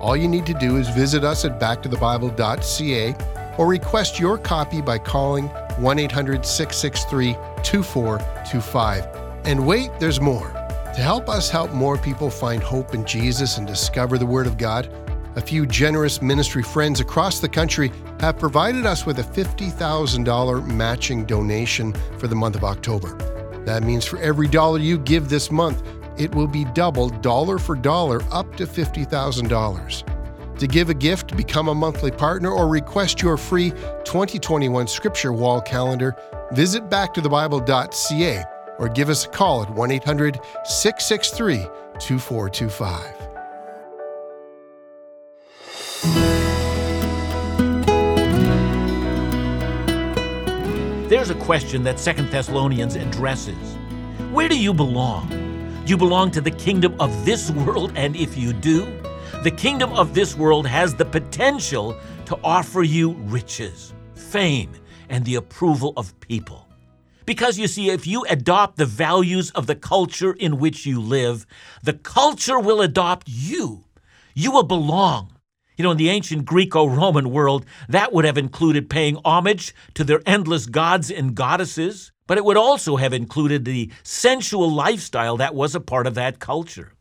All 0.00 0.16
you 0.16 0.28
need 0.28 0.46
to 0.46 0.54
do 0.54 0.76
is 0.76 0.88
visit 0.88 1.24
us 1.24 1.44
at 1.44 1.60
backtothebible.ca 1.60 3.14
or 3.58 3.66
request 3.68 4.18
your 4.18 4.38
copy 4.38 4.80
by 4.80 4.98
calling 4.98 5.48
1 5.78 5.98
800 5.98 6.44
663 6.44 7.34
2425. 7.62 9.06
And 9.44 9.66
wait, 9.66 9.90
there's 9.98 10.20
more. 10.20 10.48
To 10.94 11.00
help 11.00 11.28
us 11.28 11.48
help 11.48 11.72
more 11.72 11.96
people 11.96 12.30
find 12.30 12.62
hope 12.62 12.94
in 12.94 13.04
Jesus 13.06 13.58
and 13.58 13.66
discover 13.66 14.18
the 14.18 14.26
Word 14.26 14.46
of 14.46 14.58
God, 14.58 14.92
a 15.36 15.40
few 15.40 15.64
generous 15.64 16.20
ministry 16.20 16.62
friends 16.62 17.00
across 17.00 17.40
the 17.40 17.48
country 17.48 17.90
have 18.20 18.38
provided 18.38 18.84
us 18.84 19.06
with 19.06 19.18
a 19.18 19.22
$50,000 19.22 20.66
matching 20.66 21.24
donation 21.24 21.94
for 22.18 22.26
the 22.26 22.34
month 22.34 22.56
of 22.56 22.64
October. 22.64 23.16
That 23.64 23.82
means 23.82 24.04
for 24.04 24.18
every 24.18 24.48
dollar 24.48 24.78
you 24.78 24.98
give 24.98 25.28
this 25.28 25.50
month, 25.50 25.82
it 26.18 26.34
will 26.34 26.46
be 26.46 26.64
doubled 26.64 27.22
dollar 27.22 27.58
for 27.58 27.74
dollar 27.74 28.22
up 28.30 28.54
to 28.56 28.66
$50,000. 28.66 30.58
To 30.58 30.66
give 30.66 30.90
a 30.90 30.94
gift, 30.94 31.36
become 31.36 31.68
a 31.68 31.74
monthly 31.74 32.10
partner, 32.10 32.50
or 32.50 32.68
request 32.68 33.20
your 33.22 33.36
free 33.36 33.70
2021 34.04 34.86
Scripture 34.86 35.32
Wall 35.32 35.60
calendar, 35.60 36.14
visit 36.52 36.88
backtothebible.ca 36.88 38.44
or 38.78 38.88
give 38.88 39.08
us 39.08 39.26
a 39.26 39.28
call 39.28 39.62
at 39.62 39.70
1 39.70 39.90
800 39.90 40.40
663 40.64 41.58
2425. 41.98 43.22
There's 51.08 51.30
a 51.30 51.34
question 51.34 51.82
that 51.84 52.00
Second 52.00 52.30
Thessalonians 52.30 52.96
addresses. 52.96 53.76
Where 54.32 54.48
do 54.48 54.58
you 54.58 54.72
belong? 54.72 55.41
You 55.84 55.96
belong 55.96 56.30
to 56.30 56.40
the 56.40 56.50
kingdom 56.52 56.94
of 57.00 57.24
this 57.24 57.50
world? 57.50 57.92
And 57.96 58.14
if 58.14 58.38
you 58.38 58.52
do, 58.52 58.86
the 59.42 59.50
kingdom 59.50 59.92
of 59.94 60.14
this 60.14 60.36
world 60.36 60.64
has 60.64 60.94
the 60.94 61.04
potential 61.04 61.96
to 62.26 62.38
offer 62.44 62.82
you 62.84 63.14
riches, 63.14 63.92
fame, 64.14 64.70
and 65.08 65.24
the 65.24 65.34
approval 65.34 65.92
of 65.96 66.18
people. 66.20 66.68
Because 67.26 67.58
you 67.58 67.66
see, 67.66 67.90
if 67.90 68.06
you 68.06 68.24
adopt 68.30 68.76
the 68.76 68.86
values 68.86 69.50
of 69.50 69.66
the 69.66 69.74
culture 69.74 70.32
in 70.34 70.58
which 70.58 70.86
you 70.86 71.00
live, 71.00 71.46
the 71.82 71.94
culture 71.94 72.60
will 72.60 72.80
adopt 72.80 73.28
you. 73.28 73.84
You 74.34 74.52
will 74.52 74.62
belong. 74.62 75.36
You 75.76 75.84
know, 75.84 75.92
in 75.92 75.96
the 75.96 76.10
ancient 76.10 76.44
Greco 76.44 76.86
Roman 76.86 77.30
world, 77.30 77.64
that 77.88 78.12
would 78.12 78.24
have 78.24 78.36
included 78.36 78.90
paying 78.90 79.18
homage 79.24 79.74
to 79.94 80.04
their 80.04 80.20
endless 80.26 80.66
gods 80.66 81.10
and 81.10 81.34
goddesses, 81.34 82.12
but 82.26 82.36
it 82.36 82.44
would 82.44 82.58
also 82.58 82.96
have 82.96 83.12
included 83.12 83.64
the 83.64 83.90
sensual 84.02 84.70
lifestyle 84.70 85.38
that 85.38 85.54
was 85.54 85.74
a 85.74 85.80
part 85.80 86.06
of 86.06 86.14
that 86.14 86.38
culture. 86.38 86.92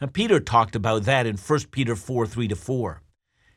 And 0.00 0.12
Peter 0.12 0.40
talked 0.40 0.74
about 0.74 1.04
that 1.04 1.26
in 1.26 1.36
1 1.36 1.60
Peter 1.70 1.94
4 1.94 2.26
3 2.26 2.48
to 2.48 2.56
4. 2.56 3.02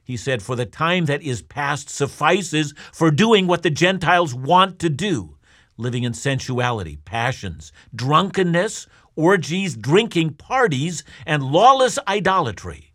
He 0.03 0.17
said, 0.17 0.43
For 0.43 0.55
the 0.55 0.65
time 0.65 1.05
that 1.05 1.24
is 1.24 1.41
past 1.41 1.89
suffices 1.89 2.74
for 2.91 3.10
doing 3.10 3.48
what 3.48 3.63
the 3.63 3.69
Gentiles 3.69 4.36
want 4.36 4.77
to 4.79 4.89
do, 4.89 5.38
living 5.77 6.03
in 6.03 6.13
sensuality, 6.13 6.98
passions, 7.05 7.72
drunkenness, 7.95 8.86
orgies, 9.15 9.77
drinking 9.77 10.33
parties, 10.33 11.03
and 11.25 11.41
lawless 11.41 11.98
idolatry 12.07 12.93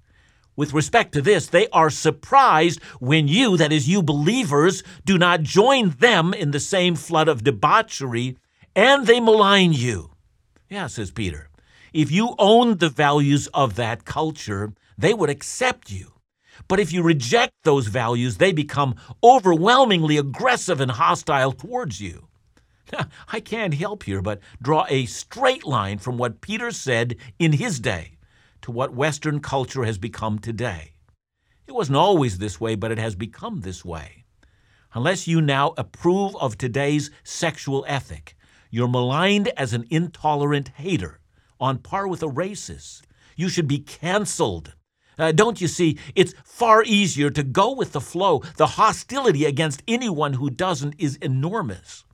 with 0.58 0.74
respect 0.74 1.12
to 1.12 1.22
this, 1.22 1.46
they 1.46 1.68
are 1.68 1.88
surprised 1.88 2.82
when 2.98 3.28
you, 3.28 3.56
that 3.56 3.72
is, 3.72 3.88
you 3.88 4.02
believers, 4.02 4.82
do 5.04 5.16
not 5.16 5.42
join 5.42 5.90
them 5.90 6.34
in 6.34 6.50
the 6.50 6.58
same 6.58 6.96
flood 6.96 7.28
of 7.28 7.44
debauchery, 7.44 8.36
and 8.74 9.06
they 9.06 9.20
malign 9.20 9.72
you. 9.72 10.10
Yeah, 10.68 10.88
says 10.88 11.12
Peter. 11.12 11.48
If 11.92 12.10
you 12.10 12.34
owned 12.40 12.80
the 12.80 12.88
values 12.88 13.46
of 13.54 13.76
that 13.76 14.04
culture, 14.04 14.72
they 14.98 15.14
would 15.14 15.30
accept 15.30 15.92
you. 15.92 16.14
But 16.66 16.80
if 16.80 16.92
you 16.92 17.04
reject 17.04 17.52
those 17.62 17.86
values, 17.86 18.38
they 18.38 18.50
become 18.50 18.96
overwhelmingly 19.22 20.16
aggressive 20.16 20.80
and 20.80 20.90
hostile 20.90 21.52
towards 21.52 22.00
you. 22.00 22.26
I 23.28 23.38
can't 23.38 23.74
help 23.74 24.02
here 24.02 24.22
but 24.22 24.40
draw 24.60 24.86
a 24.88 25.06
straight 25.06 25.64
line 25.64 25.98
from 25.98 26.18
what 26.18 26.40
Peter 26.40 26.72
said 26.72 27.14
in 27.38 27.52
his 27.52 27.78
day 27.78 28.17
to 28.68 28.72
what 28.72 28.92
Western 28.92 29.40
culture 29.40 29.84
has 29.84 29.96
become 29.96 30.38
today. 30.38 30.92
It 31.66 31.72
wasn't 31.72 31.96
always 31.96 32.36
this 32.36 32.60
way, 32.60 32.74
but 32.74 32.90
it 32.90 32.98
has 32.98 33.14
become 33.14 33.62
this 33.62 33.82
way. 33.82 34.26
Unless 34.92 35.26
you 35.26 35.40
now 35.40 35.72
approve 35.78 36.36
of 36.36 36.58
today's 36.58 37.10
sexual 37.24 37.82
ethic, 37.88 38.36
you're 38.70 38.86
maligned 38.86 39.48
as 39.56 39.72
an 39.72 39.86
intolerant 39.88 40.68
hater, 40.76 41.18
on 41.58 41.78
par 41.78 42.06
with 42.06 42.22
a 42.22 42.26
racist. 42.26 43.04
You 43.36 43.48
should 43.48 43.68
be 43.68 43.78
canceled. 43.78 44.74
Uh, 45.18 45.32
don't 45.32 45.62
you 45.62 45.66
see, 45.66 45.98
it's 46.14 46.34
far 46.44 46.82
easier 46.84 47.30
to 47.30 47.42
go 47.42 47.72
with 47.72 47.92
the 47.92 48.02
flow. 48.02 48.42
The 48.58 48.66
hostility 48.66 49.46
against 49.46 49.82
anyone 49.88 50.34
who 50.34 50.50
doesn't 50.50 50.96
is 50.98 51.16
enormous. 51.22 52.04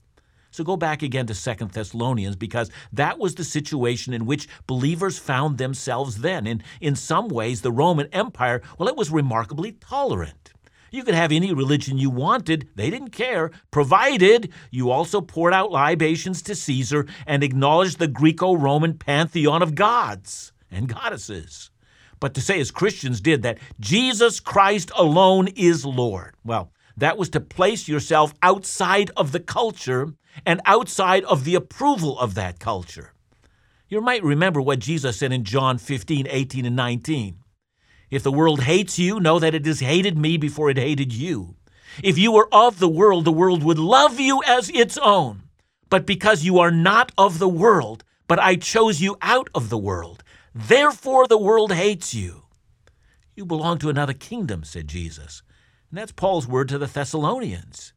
So 0.54 0.62
go 0.62 0.76
back 0.76 1.02
again 1.02 1.26
to 1.26 1.34
Second 1.34 1.73
Thessalonians 1.73 2.37
because 2.37 2.70
that 2.92 3.18
was 3.18 3.34
the 3.34 3.42
situation 3.42 4.14
in 4.14 4.25
which 4.25 4.46
believers 4.68 5.18
found 5.18 5.58
themselves 5.58 6.18
then. 6.18 6.46
In, 6.46 6.62
in 6.80 6.94
some 6.94 7.26
ways, 7.26 7.62
the 7.62 7.73
Roman 7.73 8.06
Empire, 8.12 8.62
well, 8.78 8.88
it 8.88 8.94
was 8.94 9.11
remarkably 9.11 9.73
tolerant. 9.73 10.52
You 10.92 11.02
could 11.02 11.16
have 11.16 11.32
any 11.32 11.52
religion 11.52 11.99
you 11.99 12.08
wanted, 12.08 12.68
they 12.76 12.88
didn't 12.88 13.08
care, 13.08 13.50
provided 13.73 14.52
you 14.70 14.92
also 14.92 15.20
poured 15.20 15.52
out 15.52 15.73
libations 15.73 16.40
to 16.42 16.54
Caesar 16.54 17.08
and 17.26 17.42
acknowledged 17.42 17.99
the 17.99 18.06
Greco 18.06 18.54
Roman 18.54 18.96
pantheon 18.96 19.61
of 19.61 19.75
gods 19.75 20.52
and 20.70 20.87
goddesses. 20.88 21.73
But 22.20 22.32
to 22.34 22.40
say, 22.40 22.61
as 22.61 22.70
Christians 22.70 23.20
did, 23.20 23.42
that 23.42 23.58
Jesus 23.80 24.38
Christ 24.38 24.92
alone 24.96 25.49
is 25.56 25.84
Lord, 25.84 26.37
well, 26.44 26.70
that 26.96 27.18
was 27.18 27.28
to 27.30 27.40
place 27.40 27.88
yourself 27.88 28.34
outside 28.42 29.10
of 29.16 29.32
the 29.32 29.40
culture 29.40 30.14
and 30.46 30.60
outside 30.66 31.24
of 31.24 31.44
the 31.44 31.54
approval 31.54 32.18
of 32.18 32.34
that 32.34 32.58
culture. 32.58 33.12
You 33.88 34.00
might 34.00 34.24
remember 34.24 34.60
what 34.60 34.78
Jesus 34.78 35.18
said 35.18 35.32
in 35.32 35.44
John 35.44 35.78
15, 35.78 36.26
18, 36.28 36.66
and 36.66 36.76
19. 36.76 37.38
If 38.10 38.22
the 38.22 38.32
world 38.32 38.62
hates 38.62 38.98
you, 38.98 39.20
know 39.20 39.38
that 39.38 39.54
it 39.54 39.66
has 39.66 39.80
hated 39.80 40.16
me 40.16 40.36
before 40.36 40.70
it 40.70 40.78
hated 40.78 41.12
you. 41.12 41.56
If 42.02 42.18
you 42.18 42.32
were 42.32 42.48
of 42.52 42.78
the 42.78 42.88
world, 42.88 43.24
the 43.24 43.32
world 43.32 43.62
would 43.62 43.78
love 43.78 44.18
you 44.18 44.42
as 44.46 44.70
its 44.70 44.98
own. 44.98 45.42
But 45.90 46.06
because 46.06 46.44
you 46.44 46.58
are 46.58 46.70
not 46.70 47.12
of 47.16 47.38
the 47.38 47.48
world, 47.48 48.04
but 48.26 48.38
I 48.38 48.56
chose 48.56 49.00
you 49.00 49.16
out 49.22 49.48
of 49.54 49.68
the 49.68 49.78
world, 49.78 50.24
therefore 50.54 51.28
the 51.28 51.38
world 51.38 51.72
hates 51.72 52.14
you. 52.14 52.44
You 53.36 53.44
belong 53.44 53.78
to 53.78 53.90
another 53.90 54.12
kingdom, 54.12 54.64
said 54.64 54.88
Jesus. 54.88 55.42
And 55.94 56.00
that's 56.00 56.10
Paul's 56.10 56.48
word 56.48 56.68
to 56.70 56.78
the 56.78 56.88
Thessalonians. 56.88 57.92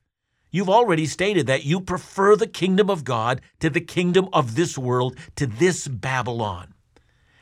You've 0.51 0.69
already 0.69 1.07
stated 1.07 1.47
that 1.47 1.65
you 1.65 1.81
prefer 1.81 2.35
the 2.35 2.45
kingdom 2.45 2.91
of 2.91 3.03
God 3.03 3.41
to 3.59 3.71
the 3.71 3.81
kingdom 3.81 4.29
of 4.31 4.53
this 4.53 4.77
world, 4.77 5.17
to 5.35 5.47
this 5.47 5.87
Babylon. 5.87 6.75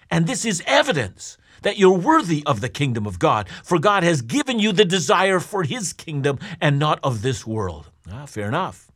And 0.09 0.27
this 0.27 0.45
is 0.45 0.63
evidence 0.65 1.37
that 1.63 1.77
you're 1.77 1.97
worthy 1.97 2.41
of 2.45 2.61
the 2.61 2.69
kingdom 2.69 3.05
of 3.05 3.19
God, 3.19 3.49
for 3.65 3.79
God 3.79 4.03
has 4.03 4.21
given 4.21 4.57
you 4.57 4.71
the 4.71 4.85
desire 4.85 5.41
for 5.41 5.63
his 5.63 5.91
kingdom 5.91 6.39
and 6.61 6.79
not 6.79 7.01
of 7.03 7.21
this 7.21 7.45
world. 7.45 7.91
Ah, 8.09 8.25
fair 8.25 8.47
enough. 8.47 8.89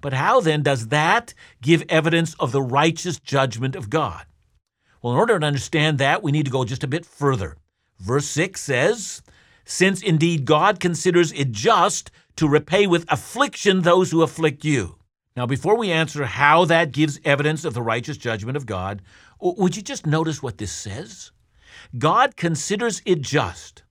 But 0.00 0.14
how 0.14 0.40
then 0.40 0.62
does 0.62 0.88
that 0.88 1.34
give 1.60 1.84
evidence 1.90 2.32
of 2.40 2.52
the 2.52 2.62
righteous 2.62 3.20
judgment 3.20 3.76
of 3.76 3.90
God? 3.90 4.24
Well, 5.02 5.12
in 5.12 5.18
order 5.18 5.38
to 5.38 5.46
understand 5.46 5.98
that, 5.98 6.22
we 6.22 6.32
need 6.32 6.46
to 6.46 6.50
go 6.50 6.64
just 6.64 6.84
a 6.84 6.88
bit 6.88 7.04
further. 7.04 7.58
Verse 8.00 8.28
6 8.28 8.58
says, 8.58 9.20
Since 9.64 10.02
indeed 10.02 10.44
God 10.44 10.80
considers 10.80 11.32
it 11.32 11.52
just 11.52 12.10
to 12.36 12.48
repay 12.48 12.86
with 12.86 13.10
affliction 13.10 13.82
those 13.82 14.10
who 14.10 14.22
afflict 14.22 14.64
you. 14.64 14.96
Now, 15.36 15.46
before 15.46 15.76
we 15.76 15.90
answer 15.90 16.24
how 16.24 16.64
that 16.66 16.92
gives 16.92 17.20
evidence 17.24 17.64
of 17.64 17.74
the 17.74 17.82
righteous 17.82 18.16
judgment 18.16 18.56
of 18.56 18.66
God, 18.66 19.02
would 19.40 19.76
you 19.76 19.82
just 19.82 20.06
notice 20.06 20.42
what 20.42 20.58
this 20.58 20.72
says? 20.72 21.32
God 21.98 22.36
considers 22.36 23.00
it 23.04 23.22
just 23.22 23.82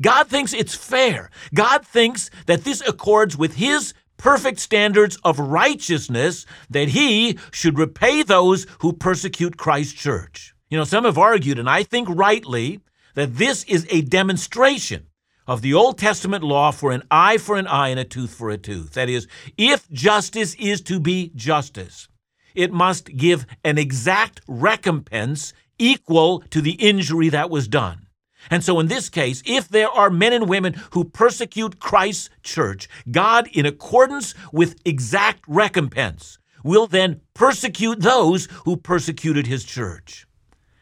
God 0.00 0.28
thinks 0.28 0.52
it's 0.52 0.74
fair. 0.74 1.30
God 1.52 1.86
thinks 1.86 2.30
that 2.46 2.64
this 2.64 2.80
accords 2.86 3.36
with 3.36 3.56
His 3.56 3.94
perfect 4.16 4.60
standards 4.60 5.16
of 5.24 5.38
righteousness 5.38 6.46
that 6.70 6.88
He 6.88 7.38
should 7.50 7.78
repay 7.78 8.22
those 8.22 8.66
who 8.80 8.92
persecute 8.92 9.56
Christ's 9.56 9.94
church. 9.94 10.54
You 10.70 10.78
know, 10.78 10.84
some 10.84 11.04
have 11.04 11.18
argued, 11.18 11.58
and 11.58 11.68
I 11.68 11.82
think 11.82 12.08
rightly, 12.10 12.80
that 13.14 13.36
this 13.36 13.64
is 13.64 13.86
a 13.90 14.02
demonstration 14.02 15.06
of 15.46 15.62
the 15.62 15.74
Old 15.74 15.98
Testament 15.98 16.44
law 16.44 16.70
for 16.70 16.92
an 16.92 17.02
eye 17.10 17.38
for 17.38 17.56
an 17.56 17.66
eye 17.66 17.88
and 17.88 18.00
a 18.00 18.04
tooth 18.04 18.34
for 18.34 18.50
a 18.50 18.58
tooth. 18.58 18.94
That 18.94 19.08
is, 19.08 19.26
if 19.56 19.90
justice 19.90 20.54
is 20.54 20.80
to 20.82 21.00
be 21.00 21.32
justice, 21.34 22.08
it 22.54 22.72
must 22.72 23.16
give 23.16 23.46
an 23.64 23.78
exact 23.78 24.40
recompense 24.46 25.52
equal 25.78 26.40
to 26.50 26.60
the 26.60 26.72
injury 26.72 27.28
that 27.30 27.50
was 27.50 27.68
done. 27.68 28.06
And 28.50 28.64
so, 28.64 28.80
in 28.80 28.88
this 28.88 29.08
case, 29.08 29.42
if 29.46 29.68
there 29.68 29.88
are 29.88 30.10
men 30.10 30.32
and 30.32 30.48
women 30.48 30.74
who 30.90 31.04
persecute 31.04 31.78
Christ's 31.78 32.28
church, 32.42 32.88
God, 33.10 33.48
in 33.52 33.66
accordance 33.66 34.34
with 34.52 34.80
exact 34.84 35.44
recompense, 35.46 36.38
will 36.64 36.86
then 36.86 37.20
persecute 37.34 38.00
those 38.00 38.48
who 38.64 38.76
persecuted 38.76 39.46
his 39.46 39.64
church. 39.64 40.26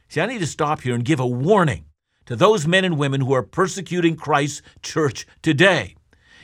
See, 0.08 0.20
I 0.20 0.26
need 0.26 0.40
to 0.40 0.46
stop 0.46 0.80
here 0.80 0.94
and 0.94 1.04
give 1.04 1.20
a 1.20 1.26
warning 1.26 1.84
to 2.30 2.36
those 2.36 2.64
men 2.64 2.84
and 2.84 2.96
women 2.96 3.20
who 3.20 3.34
are 3.34 3.42
persecuting 3.42 4.14
Christ's 4.14 4.62
church 4.82 5.26
today. 5.42 5.96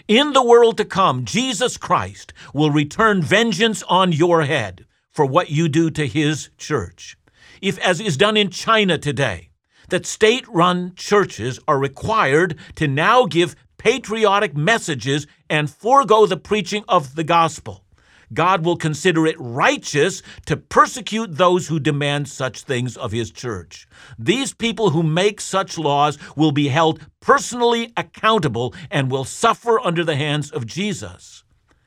In 0.08 0.32
the 0.32 0.42
world 0.42 0.76
to 0.78 0.84
come, 0.84 1.24
Jesus 1.24 1.76
Christ 1.76 2.32
will 2.52 2.72
return 2.72 3.22
vengeance 3.22 3.84
on 3.84 4.10
your 4.10 4.42
head 4.42 4.84
for 5.12 5.24
what 5.24 5.50
you 5.50 5.68
do 5.68 5.88
to 5.90 6.08
his 6.08 6.50
church. 6.58 7.16
If, 7.62 7.78
as 7.78 8.00
is 8.00 8.16
done 8.16 8.36
in 8.36 8.50
China 8.50 8.98
today, 8.98 9.50
that 9.90 10.06
state 10.06 10.44
run 10.48 10.92
churches 10.96 11.60
are 11.68 11.78
required 11.78 12.58
to 12.74 12.88
now 12.88 13.26
give 13.26 13.54
patriotic 13.78 14.56
messages 14.56 15.28
and 15.48 15.70
forego 15.70 16.26
the 16.26 16.36
preaching 16.36 16.82
of 16.88 17.14
the 17.14 17.22
gospel. 17.22 17.84
God 18.32 18.64
will 18.64 18.76
consider 18.76 19.26
it 19.26 19.36
righteous 19.38 20.22
to 20.46 20.56
persecute 20.56 21.36
those 21.36 21.68
who 21.68 21.78
demand 21.78 22.28
such 22.28 22.62
things 22.62 22.96
of 22.96 23.12
his 23.12 23.30
church. 23.30 23.86
These 24.18 24.54
people 24.54 24.90
who 24.90 25.02
make 25.02 25.40
such 25.40 25.78
laws 25.78 26.18
will 26.36 26.52
be 26.52 26.68
held 26.68 27.00
personally 27.20 27.92
accountable 27.96 28.74
and 28.90 29.10
will 29.10 29.24
suffer 29.24 29.78
under 29.80 30.04
the 30.04 30.16
hands 30.16 30.50
of 30.50 30.66
Jesus. 30.66 31.44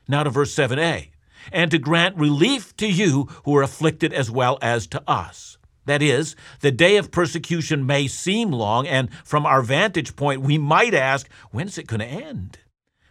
Now 0.08 0.22
to 0.22 0.30
verse 0.30 0.54
7a 0.54 1.10
and 1.52 1.70
to 1.70 1.78
grant 1.78 2.16
relief 2.16 2.76
to 2.76 2.86
you 2.86 3.28
who 3.44 3.56
are 3.56 3.62
afflicted 3.62 4.12
as 4.12 4.30
well 4.30 4.58
as 4.60 4.86
to 4.88 5.02
us. 5.08 5.58
That 5.86 6.02
is, 6.02 6.36
the 6.60 6.70
day 6.70 6.96
of 6.96 7.10
persecution 7.10 7.86
may 7.86 8.06
seem 8.06 8.50
long, 8.52 8.86
and 8.86 9.12
from 9.24 9.46
our 9.46 9.62
vantage 9.62 10.14
point, 10.14 10.42
we 10.42 10.58
might 10.58 10.94
ask, 10.94 11.28
when 11.50 11.66
is 11.66 11.78
it 11.78 11.86
going 11.86 12.00
to 12.00 12.06
end? 12.06 12.58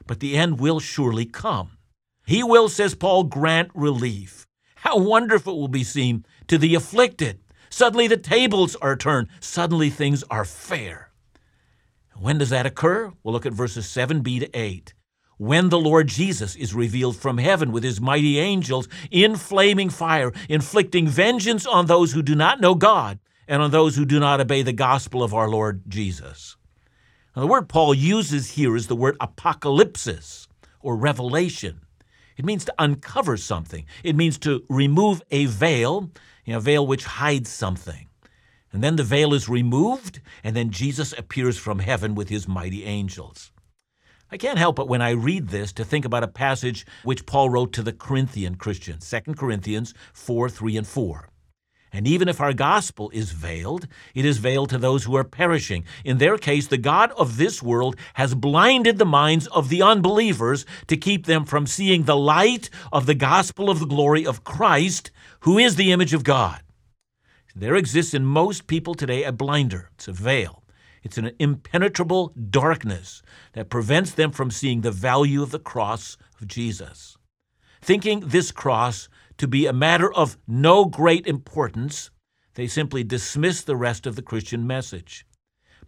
But 0.06 0.20
the 0.20 0.38
end 0.38 0.60
will 0.60 0.80
surely 0.80 1.26
come. 1.26 1.72
He 2.30 2.44
will, 2.44 2.70
says 2.70 2.94
Paul, 2.94 3.24
grant 3.24 3.72
relief. 3.74 4.46
How 4.76 5.00
wonderful 5.00 5.56
it 5.56 5.58
will 5.58 5.68
be 5.68 5.84
seen 5.84 6.28
to 6.48 6.60
the 6.60 6.76
afflicted. 6.76 7.40
Suddenly 7.72 8.06
the 8.06 8.18
tables 8.18 8.76
are 8.76 8.96
turned. 8.96 9.30
Suddenly 9.40 9.90
things 9.90 10.24
are 10.30 10.46
fair. 10.46 11.10
When 12.16 12.38
does 12.38 12.52
that 12.52 12.68
occur? 12.68 13.12
We'll 13.24 13.34
look 13.34 13.48
at 13.48 13.54
verses 13.54 13.88
7b 13.88 14.42
to 14.42 14.50
8 14.56 14.94
when 15.38 15.70
the 15.70 15.80
Lord 15.80 16.08
Jesus 16.08 16.56
is 16.56 16.76
revealed 16.76 17.18
from 17.18 17.40
heaven 17.40 17.72
with 17.72 17.84
his 17.84 18.00
mighty 18.00 18.38
angels 18.38 18.88
in 19.10 19.36
flaming 19.36 19.90
fire, 19.90 20.32
inflicting 20.48 21.08
vengeance 21.08 21.66
on 21.66 21.88
those 21.88 22.12
who 22.12 22.22
do 22.22 22.36
not 22.36 22.62
know 22.62 22.76
God 22.76 23.18
and 23.48 23.60
on 23.64 23.72
those 23.72 23.96
who 23.96 24.06
do 24.06 24.20
not 24.20 24.40
obey 24.40 24.62
the 24.62 24.72
gospel 24.72 25.24
of 25.24 25.34
our 25.34 25.50
Lord 25.50 25.82
Jesus. 25.88 26.58
Now, 27.36 27.42
the 27.42 27.48
word 27.48 27.70
Paul 27.70 27.96
uses 27.96 28.52
here 28.52 28.76
is 28.76 28.86
the 28.86 28.96
word 28.96 29.18
apocalypsis 29.18 30.48
or 30.80 30.96
revelation. 30.96 31.82
It 32.40 32.46
means 32.46 32.64
to 32.64 32.74
uncover 32.80 33.36
something, 33.36 33.86
it 34.02 34.16
means 34.16 34.38
to 34.40 34.64
remove 34.70 35.22
a 35.30 35.48
veil, 35.48 36.10
you 36.46 36.54
know, 36.54 36.60
a 36.60 36.62
veil 36.62 36.88
which 36.88 37.04
hides 37.04 37.50
something. 37.50 38.08
And 38.72 38.82
then 38.82 38.96
the 38.96 39.04
veil 39.04 39.34
is 39.34 39.50
removed, 39.50 40.22
and 40.42 40.56
then 40.56 40.72
Jesus 40.72 41.14
appears 41.18 41.58
from 41.58 41.80
heaven 41.80 42.16
with 42.16 42.30
his 42.30 42.48
mighty 42.48 42.86
angels. 42.86 43.52
I 44.32 44.38
can't 44.38 44.58
help 44.58 44.78
but 44.78 44.88
when 44.88 45.02
I 45.02 45.10
read 45.10 45.50
this 45.50 45.74
to 45.74 45.84
think 45.84 46.06
about 46.06 46.24
a 46.24 46.30
passage 46.30 46.86
which 47.04 47.26
Paul 47.26 47.50
wrote 47.50 47.74
to 47.74 47.84
the 47.84 47.92
Corinthian 47.92 48.56
Christians, 48.56 49.10
2 49.10 49.34
Corinthians 49.34 49.94
4 50.14 50.50
3 50.50 50.78
and 50.78 50.88
4. 50.88 51.30
And 51.92 52.08
even 52.08 52.28
if 52.28 52.40
our 52.40 52.54
gospel 52.54 53.10
is 53.12 53.32
veiled, 53.32 53.88
it 54.14 54.24
is 54.24 54.38
veiled 54.38 54.70
to 54.70 54.78
those 54.78 55.04
who 55.04 55.16
are 55.16 55.24
perishing. 55.24 55.86
In 56.06 56.20
their 56.20 56.38
case, 56.38 56.68
the 56.68 56.78
God 56.78 57.12
of 57.18 57.38
this 57.38 57.64
world 57.64 57.96
has 58.14 58.36
blinded 58.36 58.98
the 58.98 59.06
minds 59.06 59.48
of 59.48 59.70
the 59.70 59.82
unbelievers 59.82 60.66
to 60.88 60.98
keep 60.98 61.26
them 61.26 61.46
from 61.46 61.66
seeing 61.66 62.04
the 62.04 62.16
light 62.16 62.70
of 62.94 63.06
the 63.06 63.16
gospel 63.16 63.70
of 63.70 63.80
the 63.80 63.88
glory 63.88 64.26
of 64.26 64.44
Christ, 64.44 65.10
who 65.42 65.58
is 65.58 65.76
the 65.76 65.92
image 65.92 66.14
of 66.14 66.24
God. 66.24 66.62
There 67.56 67.76
exists 67.76 68.14
in 68.14 68.26
most 68.26 68.68
people 68.68 68.94
today 68.94 69.24
a 69.24 69.32
blinder, 69.32 69.90
it's 69.96 70.08
a 70.08 70.14
veil. 70.14 70.64
It's 71.02 71.18
an 71.18 71.32
impenetrable 71.40 72.34
darkness 72.50 73.22
that 73.54 73.70
prevents 73.70 74.12
them 74.12 74.32
from 74.32 74.52
seeing 74.52 74.82
the 74.82 74.92
value 74.92 75.42
of 75.42 75.52
the 75.52 75.60
cross 75.60 76.18
of 76.42 76.48
Jesus. 76.48 77.18
Thinking 77.82 78.20
this 78.20 78.52
cross 78.52 79.08
to 79.40 79.48
be 79.48 79.66
a 79.66 79.74
matter 79.74 80.14
of 80.14 80.38
no 80.48 80.86
great 80.86 81.26
importance, 81.26 82.12
they 82.54 82.68
simply 82.68 83.04
dismiss 83.04 83.62
the 83.62 83.76
rest 83.76 84.06
of 84.06 84.16
the 84.16 84.22
Christian 84.22 84.68
message. 84.68 85.26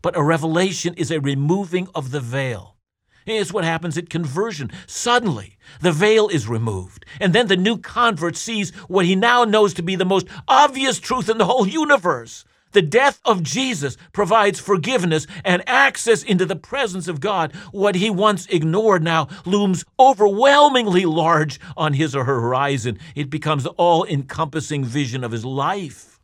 But 0.02 0.18
a 0.18 0.24
revelation 0.24 0.94
is 0.96 1.12
a 1.12 1.20
removing 1.20 1.88
of 1.94 2.12
the 2.12 2.22
veil. 2.22 2.78
It's 3.26 3.54
what 3.54 3.64
happens 3.64 3.98
at 3.98 4.10
conversion. 4.10 4.72
Suddenly, 4.88 5.58
the 5.80 5.92
veil 5.92 6.28
is 6.28 6.48
removed, 6.48 7.06
and 7.20 7.34
then 7.34 7.48
the 7.48 7.58
new 7.58 7.78
convert 7.78 8.36
sees 8.36 8.72
what 8.88 9.06
he 9.06 9.16
now 9.16 9.44
knows 9.44 9.76
to 9.76 9.84
be 9.84 9.96
the 9.96 10.06
most 10.06 10.28
obvious 10.48 11.00
truth 11.00 11.30
in 11.30 11.38
the 11.38 11.46
whole 11.46 11.68
universe 11.68 12.46
the 12.72 12.82
death 12.82 13.20
of 13.26 13.44
Jesus 13.44 13.98
provides 14.14 14.60
forgiveness 14.60 15.28
and 15.44 15.68
access 15.68 16.24
into 16.24 16.46
the 16.46 16.56
presence 16.56 17.08
of 17.08 17.20
God. 17.20 17.54
What 17.72 17.96
he 17.96 18.10
once 18.10 18.46
ignored 18.48 19.04
now 19.04 19.28
looms 19.46 19.86
overwhelmingly 20.00 21.06
large 21.06 21.60
on 21.76 21.94
his 21.94 22.16
or 22.16 22.26
her 22.26 22.42
horizon. 22.42 23.00
It 23.16 23.30
becomes 23.30 23.64
the 23.64 23.72
all 23.72 24.06
encompassing 24.06 24.84
vision 24.84 25.24
of 25.24 25.32
his 25.32 25.46
life. 25.46 26.20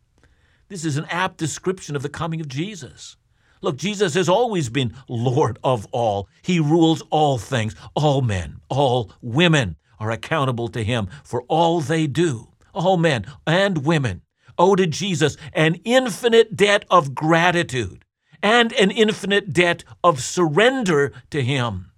This 0.70 0.84
is 0.84 0.98
an 0.98 1.06
apt 1.10 1.38
description 1.38 1.96
of 1.96 2.02
the 2.02 2.10
coming 2.10 2.42
of 2.42 2.48
Jesus. 2.48 3.16
Look, 3.62 3.78
Jesus 3.78 4.14
has 4.14 4.30
always 4.30 4.70
been 4.70 4.94
Lord 5.08 5.58
of 5.64 5.88
all. 5.92 6.28
He 6.42 6.60
rules 6.60 7.02
all 7.10 7.38
things. 7.38 7.76
All 7.96 8.22
men, 8.22 8.62
all 8.70 9.12
women 9.22 9.78
are 10.00 10.12
accountable 10.12 10.68
to 10.70 10.84
him 10.84 11.08
for 11.24 11.42
all 11.44 11.82
they 11.82 12.06
do. 12.06 12.50
All 12.74 12.98
men 12.98 13.26
and 13.48 13.86
women 13.86 14.22
owe 14.58 14.76
to 14.76 14.88
Jesus 14.88 15.38
an 15.54 15.76
infinite 15.84 16.56
debt 16.56 16.86
of 16.90 17.16
gratitude 17.16 18.04
and 18.42 18.74
an 18.74 18.92
infinite 18.92 19.54
debt 19.54 19.84
of 20.04 20.22
surrender 20.22 21.14
to 21.32 21.42
Him. 21.42 21.92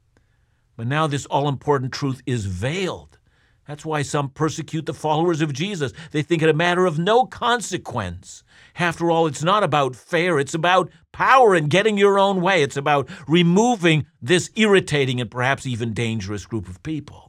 But 0.78 0.88
now 0.88 1.08
this 1.08 1.26
all 1.26 1.50
important 1.50 1.92
truth 1.92 2.22
is 2.26 2.46
veiled. 2.46 3.20
That's 3.68 3.86
why 3.86 4.02
some 4.02 4.30
persecute 4.30 4.88
the 4.88 4.96
followers 4.96 5.42
of 5.42 5.54
Jesus. 5.54 5.94
They 6.10 6.24
think 6.24 6.42
it 6.42 6.50
a 6.50 6.54
matter 6.54 6.88
of 6.88 6.98
no 6.98 7.26
consequence. 7.26 8.44
After 8.76 9.12
all, 9.12 9.28
it's 9.28 9.44
not 9.44 9.64
about 9.64 9.96
fair, 9.96 10.40
it's 10.40 10.56
about 10.56 10.90
power 11.12 11.54
and 11.54 11.70
getting 11.70 11.96
your 11.96 12.18
own 12.18 12.42
way. 12.42 12.64
It's 12.64 12.78
about 12.78 13.10
removing 13.28 14.08
this 14.22 14.50
irritating 14.56 15.22
and 15.22 15.30
perhaps 15.30 15.68
even 15.68 15.94
dangerous 15.94 16.48
group 16.48 16.68
of 16.68 16.82
people. 16.82 17.29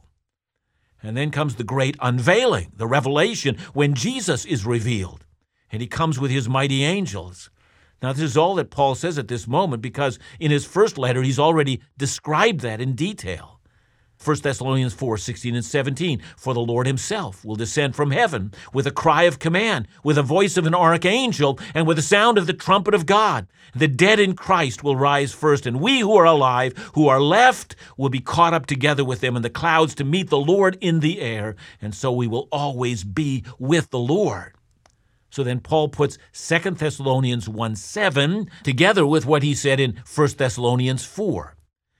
And 1.03 1.17
then 1.17 1.31
comes 1.31 1.55
the 1.55 1.63
great 1.63 1.95
unveiling, 1.99 2.71
the 2.75 2.87
revelation, 2.87 3.57
when 3.73 3.93
Jesus 3.93 4.45
is 4.45 4.65
revealed. 4.65 5.25
And 5.71 5.81
he 5.81 5.87
comes 5.87 6.19
with 6.19 6.31
his 6.31 6.49
mighty 6.49 6.83
angels. 6.83 7.49
Now, 8.01 8.13
this 8.13 8.23
is 8.23 8.37
all 8.37 8.55
that 8.55 8.71
Paul 8.71 8.95
says 8.95 9.17
at 9.17 9.27
this 9.27 9.47
moment 9.47 9.81
because 9.81 10.19
in 10.39 10.51
his 10.51 10.65
first 10.65 10.97
letter, 10.97 11.21
he's 11.21 11.39
already 11.39 11.81
described 11.97 12.61
that 12.61 12.81
in 12.81 12.93
detail. 12.93 13.60
1 14.23 14.37
Thessalonians 14.41 14.93
4 14.93 15.17
16 15.17 15.55
and 15.55 15.65
17. 15.65 16.21
For 16.37 16.53
the 16.53 16.59
Lord 16.59 16.87
himself 16.87 17.43
will 17.43 17.55
descend 17.55 17.95
from 17.95 18.11
heaven 18.11 18.53
with 18.73 18.85
a 18.85 18.91
cry 18.91 19.23
of 19.23 19.39
command, 19.39 19.87
with 20.03 20.17
a 20.17 20.23
voice 20.23 20.57
of 20.57 20.67
an 20.67 20.75
archangel, 20.75 21.59
and 21.73 21.87
with 21.87 21.97
the 21.97 22.03
sound 22.03 22.37
of 22.37 22.47
the 22.47 22.53
trumpet 22.53 22.93
of 22.93 23.05
God. 23.05 23.47
The 23.75 23.87
dead 23.87 24.19
in 24.19 24.35
Christ 24.35 24.83
will 24.83 24.95
rise 24.95 25.33
first, 25.33 25.65
and 25.65 25.79
we 25.79 25.99
who 25.99 26.15
are 26.15 26.25
alive, 26.25 26.77
who 26.93 27.07
are 27.07 27.21
left, 27.21 27.75
will 27.97 28.09
be 28.09 28.19
caught 28.19 28.53
up 28.53 28.65
together 28.65 29.03
with 29.03 29.21
them 29.21 29.35
in 29.35 29.41
the 29.41 29.49
clouds 29.49 29.95
to 29.95 30.03
meet 30.03 30.29
the 30.29 30.37
Lord 30.37 30.77
in 30.81 30.99
the 30.99 31.21
air. 31.21 31.55
And 31.81 31.95
so 31.95 32.11
we 32.11 32.27
will 32.27 32.47
always 32.51 33.03
be 33.03 33.43
with 33.57 33.89
the 33.89 33.99
Lord. 33.99 34.53
So 35.31 35.43
then 35.43 35.61
Paul 35.61 35.87
puts 35.87 36.17
2 36.33 36.71
Thessalonians 36.71 37.47
1 37.47 37.75
7 37.75 38.49
together 38.63 39.05
with 39.07 39.25
what 39.25 39.43
he 39.43 39.55
said 39.55 39.79
in 39.79 40.01
1 40.13 40.29
Thessalonians 40.37 41.05
4. 41.05 41.55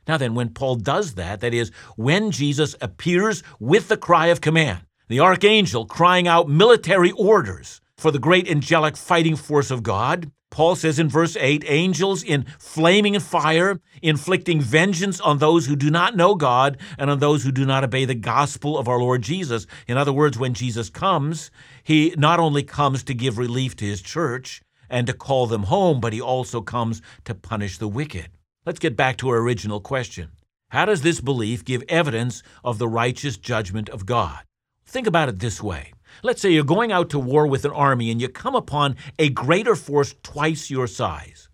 Now, 0.07 0.17
then, 0.17 0.35
when 0.35 0.49
Paul 0.49 0.75
does 0.75 1.13
that, 1.13 1.41
that 1.41 1.53
is, 1.53 1.71
when 1.95 2.31
Jesus 2.31 2.75
appears 2.81 3.43
with 3.59 3.87
the 3.87 3.97
cry 3.97 4.27
of 4.27 4.41
command, 4.41 4.81
the 5.07 5.19
archangel 5.19 5.85
crying 5.85 6.27
out 6.27 6.49
military 6.49 7.11
orders, 7.11 7.81
for 7.97 8.09
the 8.09 8.19
great 8.19 8.49
angelic 8.49 8.97
fighting 8.97 9.35
force 9.35 9.69
of 9.69 9.83
God. 9.83 10.31
Paul 10.49 10.75
says 10.75 10.99
in 10.99 11.07
verse 11.07 11.37
8 11.37 11.63
angels 11.67 12.23
in 12.23 12.45
flaming 12.57 13.17
fire, 13.19 13.79
inflicting 14.01 14.59
vengeance 14.59 15.21
on 15.21 15.37
those 15.37 15.67
who 15.67 15.75
do 15.75 15.91
not 15.91 16.15
know 16.15 16.33
God 16.35 16.77
and 16.97 17.09
on 17.09 17.19
those 17.19 17.43
who 17.43 17.51
do 17.51 17.65
not 17.65 17.83
obey 17.83 18.05
the 18.05 18.15
gospel 18.15 18.77
of 18.77 18.87
our 18.87 18.99
Lord 18.99 19.21
Jesus. 19.21 19.67
In 19.87 19.97
other 19.97 20.11
words, 20.11 20.37
when 20.37 20.55
Jesus 20.55 20.89
comes, 20.89 21.51
he 21.83 22.13
not 22.17 22.39
only 22.39 22.63
comes 22.63 23.03
to 23.03 23.13
give 23.13 23.37
relief 23.37 23.75
to 23.77 23.85
his 23.85 24.01
church 24.01 24.61
and 24.89 25.05
to 25.07 25.13
call 25.13 25.45
them 25.45 25.63
home, 25.63 26.01
but 26.01 26.11
he 26.11 26.19
also 26.19 26.59
comes 26.59 27.01
to 27.25 27.35
punish 27.35 27.77
the 27.77 27.87
wicked. 27.87 28.29
Let's 28.63 28.77
get 28.77 28.95
back 28.95 29.17
to 29.17 29.29
our 29.29 29.37
original 29.37 29.79
question. 29.79 30.33
How 30.69 30.85
does 30.85 31.01
this 31.01 31.19
belief 31.19 31.65
give 31.65 31.83
evidence 31.89 32.43
of 32.63 32.77
the 32.77 32.87
righteous 32.87 33.35
judgment 33.35 33.89
of 33.89 34.05
God? 34.05 34.41
Think 34.85 35.07
about 35.07 35.29
it 35.29 35.39
this 35.39 35.63
way. 35.63 35.93
Let's 36.21 36.43
say 36.43 36.51
you're 36.51 36.63
going 36.63 36.91
out 36.91 37.09
to 37.09 37.17
war 37.17 37.47
with 37.47 37.65
an 37.65 37.71
army 37.71 38.11
and 38.11 38.21
you 38.21 38.29
come 38.29 38.53
upon 38.53 38.97
a 39.17 39.29
greater 39.29 39.75
force 39.75 40.13
twice 40.21 40.69
your 40.69 40.85
size. 40.85 41.49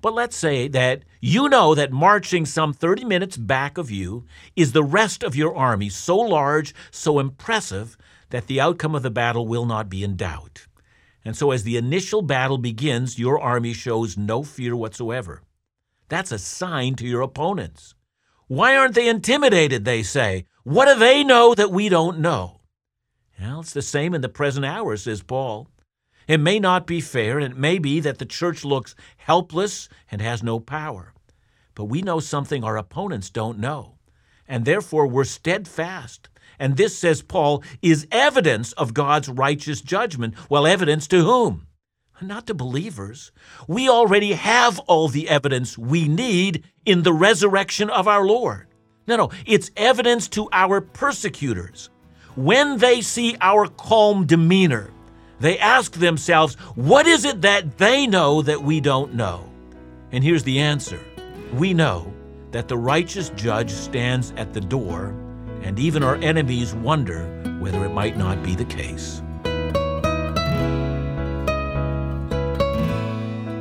But 0.00 0.14
let's 0.14 0.34
say 0.34 0.66
that 0.68 1.02
you 1.20 1.50
know 1.50 1.74
that 1.74 1.92
marching 1.92 2.46
some 2.46 2.72
30 2.72 3.04
minutes 3.04 3.36
back 3.36 3.76
of 3.76 3.90
you 3.90 4.24
is 4.56 4.72
the 4.72 4.82
rest 4.82 5.22
of 5.22 5.36
your 5.36 5.54
army, 5.54 5.90
so 5.90 6.16
large, 6.16 6.74
so 6.90 7.18
impressive, 7.18 7.98
that 8.30 8.46
the 8.46 8.62
outcome 8.62 8.94
of 8.94 9.02
the 9.02 9.10
battle 9.10 9.46
will 9.46 9.66
not 9.66 9.90
be 9.90 10.02
in 10.02 10.16
doubt. 10.16 10.66
And 11.22 11.36
so, 11.36 11.50
as 11.50 11.64
the 11.64 11.76
initial 11.76 12.22
battle 12.22 12.56
begins, 12.56 13.18
your 13.18 13.38
army 13.38 13.74
shows 13.74 14.16
no 14.16 14.42
fear 14.42 14.74
whatsoever. 14.74 15.42
That's 16.08 16.32
a 16.32 16.38
sign 16.38 16.94
to 16.96 17.06
your 17.06 17.22
opponents. 17.22 17.94
Why 18.46 18.76
aren't 18.76 18.94
they 18.94 19.08
intimidated? 19.08 19.84
They 19.84 20.02
say. 20.02 20.46
What 20.62 20.86
do 20.86 20.98
they 20.98 21.24
know 21.24 21.54
that 21.54 21.72
we 21.72 21.88
don't 21.88 22.20
know? 22.20 22.60
Well, 23.40 23.60
it's 23.60 23.72
the 23.72 23.82
same 23.82 24.14
in 24.14 24.20
the 24.20 24.28
present 24.28 24.64
hour, 24.64 24.96
says 24.96 25.22
Paul. 25.22 25.68
It 26.26 26.40
may 26.40 26.58
not 26.58 26.86
be 26.86 27.00
fair, 27.00 27.38
and 27.38 27.52
it 27.52 27.56
may 27.56 27.78
be 27.78 28.00
that 28.00 28.18
the 28.18 28.26
church 28.26 28.64
looks 28.64 28.94
helpless 29.16 29.88
and 30.10 30.20
has 30.20 30.42
no 30.42 30.58
power. 30.58 31.12
But 31.74 31.84
we 31.84 32.02
know 32.02 32.20
something 32.20 32.64
our 32.64 32.76
opponents 32.76 33.30
don't 33.30 33.58
know, 33.58 33.98
and 34.48 34.64
therefore 34.64 35.06
we're 35.06 35.24
steadfast. 35.24 36.28
And 36.58 36.76
this, 36.76 36.98
says 36.98 37.20
Paul, 37.20 37.62
is 37.82 38.08
evidence 38.10 38.72
of 38.72 38.94
God's 38.94 39.28
righteous 39.28 39.82
judgment. 39.82 40.34
Well, 40.48 40.66
evidence 40.66 41.06
to 41.08 41.22
whom? 41.22 41.66
Not 42.22 42.46
to 42.46 42.54
believers. 42.54 43.30
We 43.68 43.90
already 43.90 44.32
have 44.32 44.78
all 44.80 45.08
the 45.08 45.28
evidence 45.28 45.76
we 45.76 46.08
need 46.08 46.64
in 46.86 47.02
the 47.02 47.12
resurrection 47.12 47.90
of 47.90 48.08
our 48.08 48.24
Lord. 48.24 48.68
No, 49.06 49.16
no, 49.16 49.30
it's 49.44 49.70
evidence 49.76 50.26
to 50.28 50.48
our 50.50 50.80
persecutors. 50.80 51.90
When 52.34 52.78
they 52.78 53.02
see 53.02 53.36
our 53.42 53.66
calm 53.66 54.26
demeanor, 54.26 54.90
they 55.40 55.58
ask 55.58 55.92
themselves, 55.92 56.54
what 56.74 57.06
is 57.06 57.26
it 57.26 57.42
that 57.42 57.76
they 57.76 58.06
know 58.06 58.40
that 58.40 58.62
we 58.62 58.80
don't 58.80 59.14
know? 59.14 59.48
And 60.10 60.24
here's 60.24 60.44
the 60.44 60.60
answer 60.60 61.00
we 61.52 61.74
know 61.74 62.12
that 62.52 62.68
the 62.68 62.78
righteous 62.78 63.28
judge 63.30 63.70
stands 63.70 64.32
at 64.38 64.54
the 64.54 64.60
door, 64.60 65.14
and 65.62 65.78
even 65.78 66.02
our 66.02 66.16
enemies 66.16 66.74
wonder 66.74 67.26
whether 67.60 67.84
it 67.84 67.90
might 67.90 68.16
not 68.16 68.42
be 68.42 68.54
the 68.54 68.64
case. 68.64 69.22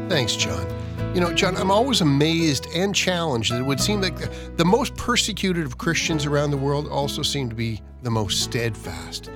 Thanks, 0.07 0.35
John. 0.35 0.67
You 1.15 1.21
know, 1.21 1.33
John, 1.33 1.57
I'm 1.57 1.71
always 1.71 2.01
amazed 2.01 2.67
and 2.75 2.93
challenged 2.93 3.51
that 3.51 3.59
it 3.59 3.65
would 3.65 3.79
seem 3.79 4.01
like 4.01 4.17
the, 4.17 4.27
the 4.55 4.63
most 4.63 4.95
persecuted 4.95 5.65
of 5.65 5.79
Christians 5.79 6.27
around 6.27 6.51
the 6.51 6.57
world 6.57 6.87
also 6.89 7.23
seem 7.23 7.49
to 7.49 7.55
be 7.55 7.81
the 8.03 8.11
most 8.11 8.43
steadfast. 8.43 9.31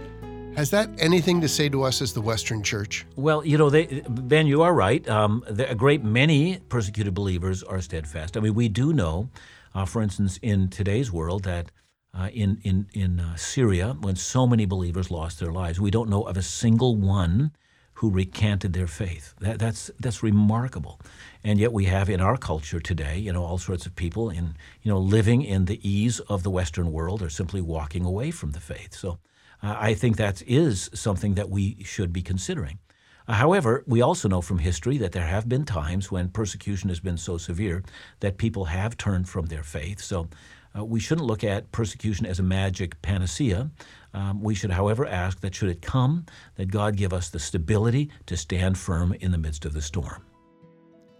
Has 0.55 0.69
that 0.69 0.89
anything 0.99 1.41
to 1.41 1.47
say 1.47 1.69
to 1.69 1.81
us 1.81 2.03
as 2.03 2.13
the 2.13 2.21
Western 2.21 2.61
Church? 2.61 3.05
Well, 3.15 3.43
you 3.43 3.57
know, 3.57 3.71
they, 3.71 4.03
Ben, 4.09 4.45
you 4.45 4.61
are 4.61 4.73
right. 4.73 5.07
Um, 5.09 5.43
a 5.47 5.73
great 5.73 6.03
many 6.03 6.59
persecuted 6.69 7.15
believers 7.15 7.63
are 7.63 7.81
steadfast. 7.81 8.37
I 8.37 8.39
mean, 8.39 8.53
we 8.53 8.69
do 8.69 8.93
know, 8.93 9.29
uh, 9.73 9.85
for 9.85 10.03
instance, 10.03 10.37
in 10.43 10.67
today's 10.67 11.11
world, 11.11 11.45
that 11.45 11.71
uh, 12.13 12.29
in 12.31 12.59
in 12.63 12.87
in 12.93 13.19
uh, 13.19 13.35
Syria, 13.37 13.95
when 14.01 14.15
so 14.15 14.45
many 14.45 14.65
believers 14.65 15.09
lost 15.09 15.39
their 15.39 15.51
lives, 15.51 15.79
we 15.79 15.89
don't 15.89 16.09
know 16.09 16.23
of 16.23 16.37
a 16.37 16.43
single 16.43 16.95
one 16.95 17.53
who 17.99 18.09
recanted 18.09 18.71
their 18.71 18.87
faith. 18.87 19.33
That, 19.41 19.59
that's 19.59 19.91
that's 19.99 20.23
remarkable. 20.23 21.01
And 21.43 21.59
yet 21.59 21.73
we 21.73 21.85
have 21.85 22.09
in 22.09 22.21
our 22.21 22.37
culture 22.37 22.79
today, 22.79 23.17
you 23.17 23.33
know, 23.33 23.43
all 23.43 23.57
sorts 23.57 23.85
of 23.85 23.93
people 23.93 24.29
in 24.29 24.55
you 24.81 24.89
know 24.89 24.99
living 24.99 25.41
in 25.41 25.65
the 25.65 25.79
ease 25.87 26.21
of 26.21 26.43
the 26.43 26.49
Western 26.49 26.93
world 26.93 27.21
or 27.21 27.29
simply 27.29 27.59
walking 27.59 28.05
away 28.05 28.31
from 28.31 28.51
the 28.51 28.61
faith. 28.61 28.93
So 28.95 29.19
uh, 29.61 29.75
I 29.77 29.95
think 29.95 30.15
that 30.15 30.41
is 30.47 30.89
something 30.93 31.35
that 31.35 31.49
we 31.49 31.83
should 31.83 32.13
be 32.13 32.21
considering. 32.21 32.79
Uh, 33.27 33.33
however, 33.33 33.83
we 33.85 34.01
also 34.01 34.29
know 34.29 34.41
from 34.41 34.59
history 34.59 34.97
that 34.97 35.11
there 35.11 35.27
have 35.27 35.49
been 35.49 35.65
times 35.65 36.09
when 36.09 36.29
persecution 36.29 36.87
has 36.87 37.01
been 37.01 37.17
so 37.17 37.37
severe 37.37 37.83
that 38.21 38.37
people 38.37 38.65
have 38.65 38.95
turned 38.95 39.27
from 39.27 39.47
their 39.47 39.63
faith. 39.63 39.99
So 39.99 40.29
uh, 40.77 40.85
we 40.85 40.99
shouldn't 40.99 41.27
look 41.27 41.43
at 41.43 41.71
persecution 41.71 42.25
as 42.25 42.39
a 42.39 42.43
magic 42.43 43.01
panacea. 43.01 43.69
Um, 44.13 44.41
we 44.41 44.55
should, 44.55 44.71
however, 44.71 45.05
ask 45.05 45.41
that 45.41 45.55
should 45.55 45.69
it 45.69 45.81
come, 45.81 46.25
that 46.55 46.71
God 46.71 46.95
give 46.95 47.13
us 47.13 47.29
the 47.29 47.39
stability 47.39 48.09
to 48.25 48.37
stand 48.37 48.77
firm 48.77 49.13
in 49.13 49.31
the 49.31 49.37
midst 49.37 49.65
of 49.65 49.73
the 49.73 49.81
storm. 49.81 50.25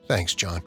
Thanks, 0.08 0.34
John. 0.34 0.62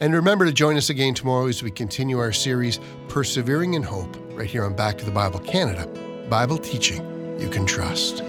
And 0.00 0.14
remember 0.14 0.44
to 0.44 0.52
join 0.52 0.76
us 0.76 0.90
again 0.90 1.14
tomorrow 1.14 1.46
as 1.46 1.62
we 1.62 1.70
continue 1.70 2.18
our 2.18 2.32
series, 2.32 2.78
Persevering 3.08 3.74
in 3.74 3.82
Hope, 3.82 4.16
right 4.30 4.48
here 4.48 4.64
on 4.64 4.74
Back 4.74 4.98
to 4.98 5.04
the 5.04 5.10
Bible 5.10 5.40
Canada. 5.40 5.86
Bible 6.28 6.58
teaching 6.58 7.14
you 7.40 7.48
can 7.48 7.66
trust. 7.66 8.22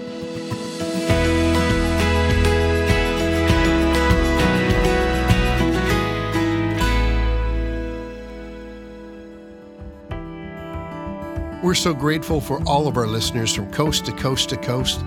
We're 11.66 11.74
so 11.74 11.92
grateful 11.92 12.40
for 12.40 12.62
all 12.62 12.86
of 12.86 12.96
our 12.96 13.08
listeners 13.08 13.52
from 13.52 13.72
coast 13.72 14.04
to 14.04 14.12
coast 14.12 14.50
to 14.50 14.56
coast. 14.56 15.00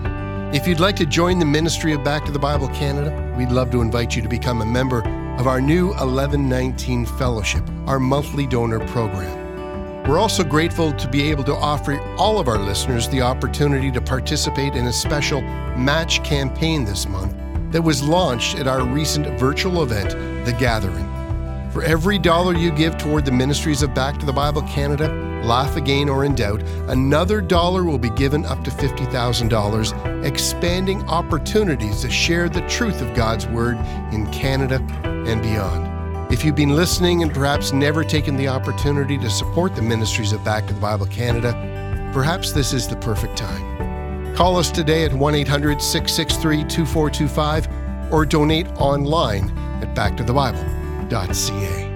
If 0.54 0.66
you'd 0.66 0.78
like 0.78 0.94
to 0.96 1.06
join 1.06 1.38
the 1.38 1.46
ministry 1.46 1.94
of 1.94 2.04
Back 2.04 2.26
to 2.26 2.32
the 2.32 2.38
Bible 2.38 2.68
Canada, 2.68 3.34
we'd 3.38 3.50
love 3.50 3.70
to 3.70 3.80
invite 3.80 4.14
you 4.14 4.20
to 4.20 4.28
become 4.28 4.60
a 4.60 4.66
member 4.66 4.98
of 5.38 5.46
our 5.46 5.58
new 5.58 5.86
1119 5.86 7.06
Fellowship, 7.06 7.66
our 7.86 7.98
monthly 7.98 8.46
donor 8.46 8.78
program. 8.88 10.04
We're 10.06 10.18
also 10.18 10.44
grateful 10.44 10.92
to 10.92 11.08
be 11.08 11.30
able 11.30 11.44
to 11.44 11.54
offer 11.54 11.98
all 12.18 12.38
of 12.38 12.46
our 12.46 12.58
listeners 12.58 13.08
the 13.08 13.22
opportunity 13.22 13.90
to 13.92 14.02
participate 14.02 14.74
in 14.74 14.86
a 14.86 14.92
special 14.92 15.40
match 15.40 16.22
campaign 16.24 16.84
this 16.84 17.08
month 17.08 17.34
that 17.72 17.80
was 17.80 18.02
launched 18.02 18.56
at 18.56 18.68
our 18.68 18.84
recent 18.84 19.26
virtual 19.40 19.82
event, 19.82 20.10
The 20.44 20.52
Gathering. 20.52 21.08
For 21.70 21.82
every 21.82 22.18
dollar 22.18 22.54
you 22.54 22.70
give 22.70 22.98
toward 22.98 23.24
the 23.24 23.32
ministries 23.32 23.80
of 23.80 23.94
Back 23.94 24.18
to 24.18 24.26
the 24.26 24.32
Bible 24.34 24.60
Canada, 24.64 25.29
Laugh 25.42 25.76
Again 25.76 26.08
or 26.08 26.24
Indoubt, 26.24 26.62
another 26.88 27.40
dollar 27.40 27.84
will 27.84 27.98
be 27.98 28.10
given 28.10 28.44
up 28.44 28.62
to 28.64 28.70
$50,000, 28.70 30.24
expanding 30.24 31.02
opportunities 31.08 32.02
to 32.02 32.10
share 32.10 32.48
the 32.48 32.60
truth 32.68 33.00
of 33.00 33.14
God's 33.14 33.46
Word 33.46 33.76
in 34.12 34.30
Canada 34.30 34.80
and 35.02 35.42
beyond. 35.42 36.32
If 36.32 36.44
you've 36.44 36.54
been 36.54 36.76
listening 36.76 37.22
and 37.22 37.32
perhaps 37.32 37.72
never 37.72 38.04
taken 38.04 38.36
the 38.36 38.46
opportunity 38.48 39.18
to 39.18 39.28
support 39.28 39.74
the 39.74 39.82
ministries 39.82 40.32
of 40.32 40.44
Back 40.44 40.68
to 40.68 40.74
the 40.74 40.80
Bible 40.80 41.06
Canada, 41.06 41.52
perhaps 42.12 42.52
this 42.52 42.72
is 42.72 42.86
the 42.86 42.96
perfect 42.96 43.36
time. 43.36 44.34
Call 44.36 44.56
us 44.56 44.70
today 44.70 45.04
at 45.04 45.12
1 45.12 45.34
800 45.34 45.82
663 45.82 46.64
2425 46.64 48.12
or 48.12 48.24
donate 48.24 48.68
online 48.76 49.50
at 49.82 49.94
backtothebible.ca. 49.94 51.89